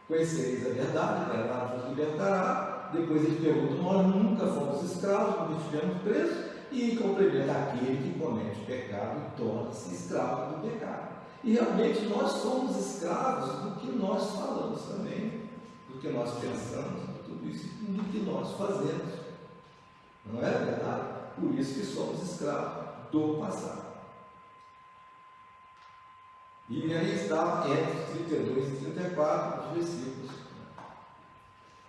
Conhecereis 0.08 0.65
a 0.65 0.70
verdade, 0.70 1.26
a 1.26 1.34
verdade 1.36 1.76
vos 1.76 1.89
libertará. 1.89 2.89
Depois 2.93 3.26
ele 3.26 3.41
pergunta: 3.41 3.74
Nós 3.82 4.08
nunca 4.08 4.48
fomos 4.48 4.82
escravos, 4.89 5.50
nunca 5.50 5.62
estivemos 5.62 6.02
presos. 6.04 6.46
E 6.72 6.96
complementa 6.96 7.52
aquele 7.52 7.98
que 7.98 8.17
comete 8.17 8.62
pecado 8.62 9.24
e 9.28 9.41
torna-se 9.41 9.93
escravo 9.93 10.56
do 10.56 10.62
pecado. 10.62 11.10
E 11.43 11.52
realmente 11.52 12.06
nós 12.06 12.32
somos 12.32 12.78
escravos 12.78 13.62
do 13.62 13.80
que 13.82 13.91
nós 13.91 14.32
falamos 14.32 14.84
também, 14.84 15.50
do 15.89 16.00
que 16.00 16.08
nós 16.08 16.32
pensamos, 16.39 17.02
de 17.02 17.24
tudo 17.26 17.46
isso, 17.50 17.67
do 17.67 18.04
que 18.10 18.20
nós 18.20 18.54
fazemos. 18.54 19.20
Não 20.26 20.39
é 20.39 20.52
verdade? 20.52 21.08
Por 21.38 21.54
isso 21.60 21.74
que 21.74 21.86
somos 21.86 22.24
escravos 22.24 22.88
do 23.12 23.39
passado. 23.41 23.87
E 26.69 26.93
aí 26.93 27.15
está 27.15 27.63
entre 27.65 28.25
32 28.25 28.73
e 28.73 28.86
34 28.91 29.69
os 29.69 29.77
versículos. 29.77 30.32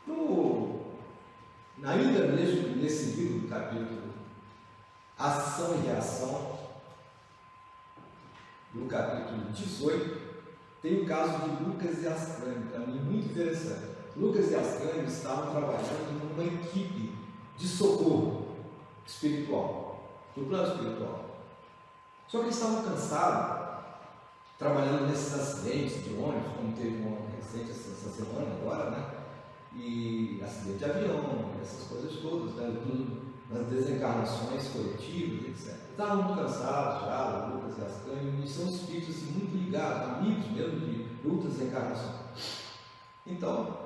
No, 0.06 0.82
ainda 1.82 2.28
mesmo 2.28 2.76
nesse 2.76 3.20
livro, 3.20 3.48
capítulo 3.48 4.14
Ação 5.18 5.74
e 5.74 5.86
Reação, 5.88 6.58
no 8.72 8.86
capítulo 8.86 9.50
18, 9.50 10.16
tem 10.80 11.02
o 11.02 11.06
caso 11.06 11.40
de 11.40 11.64
Lucas 11.64 12.00
e 12.04 12.06
Ascânio, 12.06 12.68
também 12.70 12.94
muito 12.94 13.30
interessante. 13.30 13.98
Lucas 14.16 14.48
e 14.52 14.54
Ascânio 14.54 15.04
estavam 15.06 15.50
trabalhando 15.50 16.36
numa 16.36 16.44
equipe 16.44 17.16
de 17.56 17.66
socorro 17.66 18.58
espiritual, 19.04 20.08
do 20.36 20.44
plano 20.44 20.72
espiritual. 20.72 21.24
Só 22.28 22.38
que 22.38 22.44
eles 22.44 22.54
estavam 22.54 22.84
cansados 22.84 23.67
trabalhando 24.58 25.06
nesses 25.06 25.32
acidentes 25.34 26.04
de 26.04 26.14
ônibus, 26.14 26.52
como 26.56 26.72
teve 26.76 27.02
um 27.02 27.36
recente 27.36 27.70
essa, 27.70 28.10
semana 28.10 28.56
agora, 28.60 28.90
né? 28.90 29.10
E 29.74 30.42
acidente 30.44 30.78
de 30.78 30.84
avião, 30.84 31.52
essas 31.62 31.86
coisas 31.86 32.12
todas, 32.20 32.54
né? 32.56 32.76
Tudo 32.82 33.28
nas 33.50 33.66
desencarnações 33.68 34.68
coletivas, 34.68 35.48
etc. 35.48 35.78
Estavam 35.90 36.24
muito 36.24 36.40
cansados 36.40 37.06
já, 37.06 37.46
Lucas 37.46 37.76
e 37.78 38.44
e 38.44 38.48
são 38.48 38.68
espíritos 38.68 39.16
assim, 39.16 39.32
muito 39.32 39.56
ligados, 39.56 40.16
amigos 40.16 40.50
mesmo 40.50 40.80
de 40.80 41.06
outras 41.26 41.60
encarnações. 41.60 42.16
Então, 43.26 43.78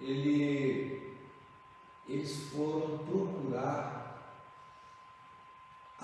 ele, 0.00 1.16
eles 2.08 2.48
foram 2.50 2.98
procurar 2.98 3.95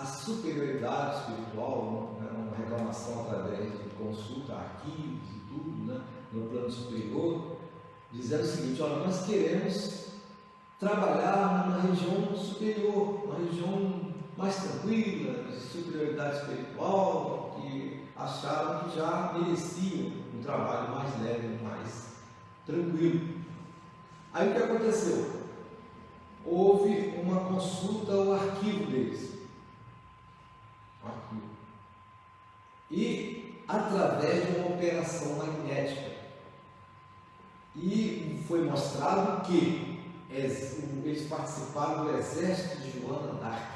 a 0.03 0.05
superioridade 0.05 1.21
espiritual, 1.21 2.17
né, 2.21 2.29
uma 2.35 2.57
reclamação 2.57 3.21
através 3.23 3.71
de 3.71 3.89
consulta, 3.91 4.55
arquivos 4.55 5.31
e 5.31 5.39
tudo, 5.49 5.87
né, 5.87 6.01
no 6.33 6.49
plano 6.49 6.71
superior, 6.71 7.57
dizendo 8.11 8.43
o 8.43 8.47
seguinte: 8.47 8.83
olha, 8.83 8.97
nós 8.97 9.25
queremos 9.25 10.07
trabalhar 10.81 11.69
numa 11.69 11.81
região 11.83 12.37
superior, 12.37 13.25
uma 13.25 13.37
região 13.37 14.13
mais 14.37 14.57
tranquila, 14.57 15.45
de 15.45 15.61
superioridade 15.61 16.39
espiritual, 16.39 17.57
que 17.61 18.03
acharam 18.17 18.89
que 18.89 18.97
já 18.97 19.35
mereciam 19.39 20.13
um 20.35 20.43
trabalho 20.43 20.97
mais 20.97 21.23
leve, 21.23 21.63
mais 21.63 22.17
tranquilo. 22.67 23.21
Aí 24.33 24.49
o 24.49 24.53
que 24.53 24.63
aconteceu? 24.63 25.43
Houve 26.45 27.21
uma 27.23 27.45
consulta 27.45 28.15
ao 28.15 28.33
arquivo 28.33 28.91
deles. 28.91 29.32
E 32.91 33.65
através 33.67 34.47
de 34.47 34.61
uma 34.61 34.75
operação 34.75 35.37
magnética. 35.37 36.13
E 37.75 38.45
foi 38.47 38.69
mostrado 38.69 39.43
que 39.47 40.03
eles 40.29 41.29
participaram 41.29 42.05
do 42.05 42.17
exército 42.17 42.83
de 42.83 43.01
Joana 43.01 43.35
d'Arc 43.35 43.73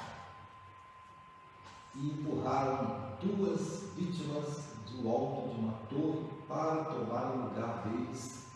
e 1.94 2.08
empurraram 2.08 3.16
duas 3.22 3.94
vítimas 3.94 4.64
do 4.90 5.08
alto 5.08 5.54
de 5.54 5.60
uma 5.60 5.72
torre 5.88 6.26
para 6.46 6.84
tomar 6.84 7.32
o 7.32 7.48
lugar 7.48 7.86
deles 7.86 8.46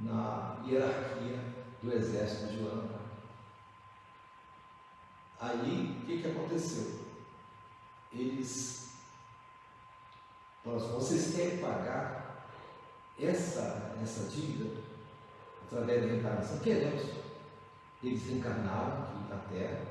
na 0.00 0.58
hierarquia 0.66 1.38
do 1.82 1.92
exército 1.92 2.48
de 2.48 2.58
Joana 2.58 2.82
d'Arc. 2.82 3.02
Aí, 5.40 5.98
o 6.02 6.06
que, 6.06 6.22
que 6.22 6.28
aconteceu? 6.28 7.01
Eles, 8.14 8.90
vocês 10.64 11.34
querem 11.34 11.58
pagar 11.58 12.46
essa, 13.18 13.96
essa 14.02 14.28
dívida? 14.28 14.92
através 15.72 16.02
da 16.02 16.08
reencarnação, 16.08 16.58
queremos. 16.58 17.02
Eles 18.02 18.26
reencarnaram 18.26 19.04
aqui 19.04 19.30
na 19.30 19.36
Terra, 19.48 19.86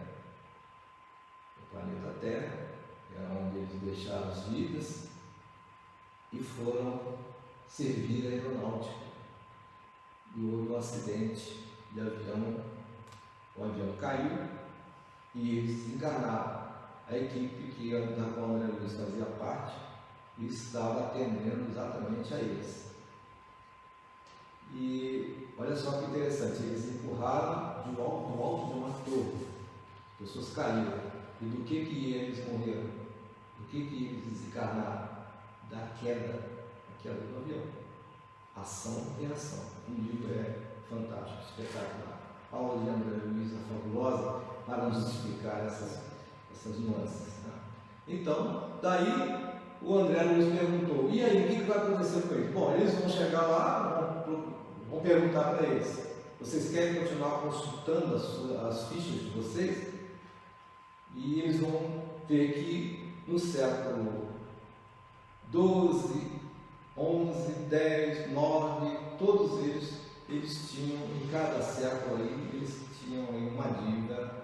no 1.57 1.65
planeta 1.67 2.19
Terra, 2.19 2.67
era 3.15 3.33
onde 3.33 3.57
eles 3.57 3.81
deixaram 3.81 4.29
as 4.29 4.47
vidas 4.47 5.07
e 6.31 6.39
foram 6.39 7.17
servir 7.67 8.27
a 8.27 8.29
aeronáutica. 8.29 9.01
E 10.35 10.45
houve 10.45 10.71
um 10.71 10.77
acidente 10.77 11.67
de 11.91 11.99
avião, 11.99 12.63
o 13.55 13.63
avião 13.63 13.95
caiu 13.97 14.47
e 15.33 15.57
eles 15.57 15.93
encarnaram. 15.93 16.70
A 17.11 17.17
equipe 17.17 17.73
que 17.73 17.91
da 17.91 18.31
qual 18.33 18.51
André 18.51 18.67
Luiz 18.67 18.93
fazia 18.93 19.25
parte 19.37 19.75
estava 20.39 21.07
atendendo 21.07 21.69
exatamente 21.69 22.33
a 22.33 22.39
eles. 22.39 22.91
E 24.73 25.49
olha 25.57 25.75
só 25.75 25.99
que 25.99 26.05
interessante, 26.05 26.63
eles 26.63 26.89
empurraram 26.89 27.83
de 27.83 28.01
alto, 28.01 28.31
do 28.31 28.41
alto 28.41 28.67
de 28.67 28.79
uma 28.79 28.93
torre. 29.03 29.47
As 30.13 30.27
pessoas 30.27 30.53
caíram. 30.53 30.99
E 31.41 31.45
do 31.45 31.65
que 31.65 31.85
que 31.85 32.13
eles 32.13 32.47
morreram? 32.47 32.89
Do 33.59 33.67
que 33.69 33.85
que 33.87 34.05
eles 34.05 34.25
desencarnaram? 34.25 35.09
Da 35.69 35.87
queda, 35.99 36.31
da 36.31 37.03
queda 37.03 37.15
do 37.15 37.37
avião. 37.39 37.63
Ação 38.55 39.15
e 39.19 39.25
reação. 39.25 39.65
O 39.89 39.91
livro 39.91 40.33
é 40.33 40.61
fantástico, 40.89 41.41
espetacular. 41.41 42.21
A 42.53 42.55
aula 42.55 42.83
de 42.83 42.89
André 42.89 43.21
Luiz 43.25 43.51
é 43.53 43.57
fabulosa 43.67 44.41
para 44.65 44.85
nos 44.85 45.09
explicar 45.09 45.65
essas, 45.65 46.10
essas 46.61 46.79
nuances. 46.79 47.33
Né? 47.45 47.53
Então, 48.07 48.69
daí 48.81 49.51
o 49.81 49.97
André 49.97 50.23
Luiz 50.23 50.53
perguntou, 50.53 51.09
e 51.11 51.23
aí, 51.23 51.45
o 51.45 51.47
que, 51.47 51.55
que 51.55 51.63
vai 51.63 51.77
acontecer 51.77 52.21
com 52.21 52.35
eles? 52.35 52.51
Bom, 52.51 52.73
eles 52.75 52.93
vão 52.93 53.09
chegar 53.09 53.41
lá, 53.41 54.23
vão 54.27 54.51
Vou 54.91 54.99
perguntar 54.99 55.55
para 55.55 55.67
eles: 55.67 56.05
vocês 56.37 56.69
querem 56.69 57.01
continuar 57.01 57.41
consultando 57.41 58.13
as, 58.13 58.67
as 58.67 58.89
fichas 58.89 59.21
de 59.21 59.29
vocês? 59.29 59.93
E 61.15 61.39
eles 61.39 61.61
vão 61.61 62.03
ver 62.27 62.53
que 62.53 63.13
no 63.25 63.39
século 63.39 64.27
12, 65.47 66.31
11, 66.97 67.51
10, 67.69 68.31
9, 68.31 68.97
todos 69.17 69.65
eles, 69.65 69.93
eles 70.27 70.71
tinham, 70.71 70.97
em 70.97 71.27
cada 71.31 71.61
século 71.61 72.17
aí, 72.17 72.49
eles 72.53 72.81
tinham 72.99 73.23
uma 73.25 73.69
dívida 73.69 74.43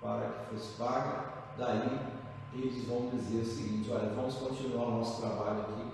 para 0.00 0.28
que 0.28 0.54
fosse 0.54 0.76
paga. 0.76 1.36
Daí 1.58 1.98
eles 2.52 2.86
vão 2.86 3.08
dizer 3.10 3.40
o 3.40 3.46
seguinte: 3.46 3.90
olha, 3.90 4.14
vamos 4.14 4.34
continuar 4.34 4.86
o 4.86 4.98
nosso 4.98 5.20
trabalho 5.20 5.60
aqui, 5.60 5.90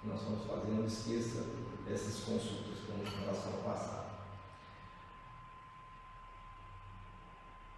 que 0.00 0.08
nós 0.08 0.20
estamos 0.20 0.44
fazendo, 0.44 0.86
esqueça 0.86 1.46
essas 1.88 2.24
consultas 2.24 2.76
em 2.88 3.20
relação 3.20 3.52
ao 3.52 3.58
passado. 3.58 4.06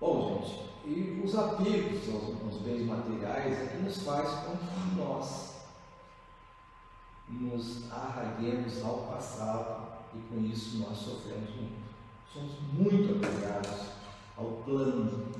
Bom, 0.00 0.42
gente, 0.42 0.68
e 0.84 1.20
os 1.24 1.34
apegos 1.36 2.08
aos, 2.14 2.42
aos 2.42 2.62
bens 2.62 2.86
materiais 2.86 3.60
é 3.60 3.66
que 3.66 3.82
nos 3.82 4.02
faz 4.02 4.28
com 4.44 4.56
que 4.56 4.96
nós 4.96 5.58
nos 7.28 7.92
arraguemos 7.92 8.82
ao 8.84 8.98
passado 9.08 9.98
e 10.14 10.18
com 10.28 10.40
isso 10.44 10.78
nós 10.78 10.96
sofremos 10.98 11.50
muito. 11.50 11.88
Somos 12.32 12.60
muito 12.72 13.16
apegados 13.16 13.88
ao 14.36 14.62
plano 14.64 15.32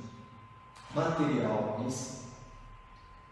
material 0.93 1.81
em 1.85 1.89
si. 1.89 2.19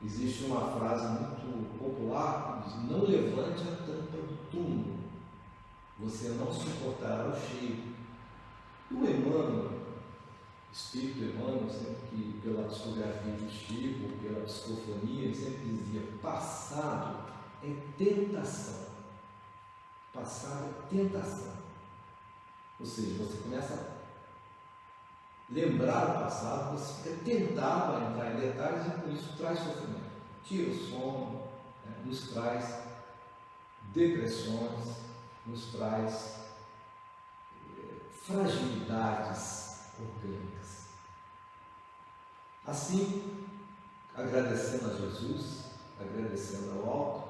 Existe 0.04 0.46
uma 0.46 0.72
frase 0.78 1.08
muito 1.08 1.80
popular 1.80 2.62
que 2.62 2.70
diz: 2.70 2.92
Não 2.92 3.04
levante 3.04 3.64
a 3.64 3.76
tampa 3.86 4.18
do 4.18 4.50
túmulo 4.52 4.98
você 6.00 6.30
não 6.30 6.52
suportará 6.52 7.28
o 7.28 7.36
cheiro. 7.36 7.96
E 8.90 8.94
o 8.94 9.10
Emmanuel, 9.10 9.72
Espírito 10.72 11.20
Emmanuel, 11.20 11.70
sempre 11.70 12.08
que 12.10 12.40
pela 12.42 12.68
discografia 12.68 13.34
do 13.34 13.50
Chico, 13.50 14.18
pela 14.22 14.46
psicofonia, 14.46 15.34
sempre 15.34 15.66
dizia: 15.66 16.02
passado 16.22 17.32
é 17.64 17.76
tentação. 17.98 18.88
Passado 20.14 20.66
é 20.66 20.96
tentação. 20.96 21.54
Ou 22.80 22.86
seja, 22.86 23.24
você 23.24 23.38
começa 23.38 23.74
a 23.74 23.97
lembrar 25.50 26.10
o 26.10 26.24
passado, 26.24 26.78
você 26.78 27.02
fica 27.02 27.24
tentado 27.24 27.96
a 27.96 28.10
entrar 28.10 28.34
em 28.34 28.40
detalhes 28.40 28.86
e 28.86 29.02
por 29.02 29.12
isso 29.12 29.38
traz 29.38 29.60
sofrimento. 29.60 30.08
Tira 30.44 30.72
o 30.72 30.76
sono, 30.76 31.48
né, 31.86 31.96
nos 32.06 32.30
traz 32.32 32.84
depressões, 33.94 34.98
nos 35.46 35.66
traz 35.72 36.40
eh, 37.78 37.96
fragilidades 38.12 39.86
orgânicas. 40.00 40.88
Assim, 42.66 43.46
agradecendo 44.14 44.92
a 44.92 44.94
Jesus, 44.94 45.66
agradecendo 46.00 46.80
ao 46.80 46.90
alto, 46.90 47.30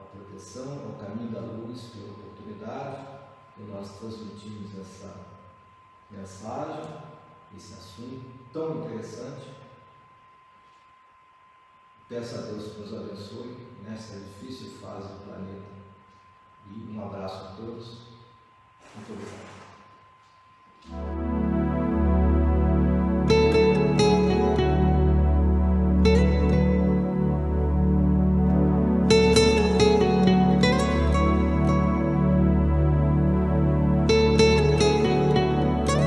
a 0.00 0.04
proteção, 0.04 0.84
ao 0.84 1.04
caminho 1.04 1.32
da 1.32 1.40
luz, 1.40 1.90
pela 1.92 2.12
oportunidade 2.12 3.06
que 3.54 3.62
nós 3.62 3.98
transmitimos 3.98 4.78
essa 4.78 5.26
mensagem, 6.10 7.13
esse 7.56 7.74
assunto 7.74 8.24
tão 8.52 8.84
interessante. 8.84 9.54
Peço 12.08 12.34
a 12.36 12.42
Deus 12.42 12.72
que 12.72 12.80
nos 12.80 12.94
abençoe 12.94 13.56
nessa 13.82 14.20
difícil 14.20 14.78
fase 14.78 15.08
do 15.08 15.24
planeta 15.24 15.74
e 16.66 16.90
um 16.90 17.04
abraço 17.04 17.46
a 17.46 17.56
todos. 17.56 17.98
Muito 18.94 19.12
obrigado. 20.90 21.53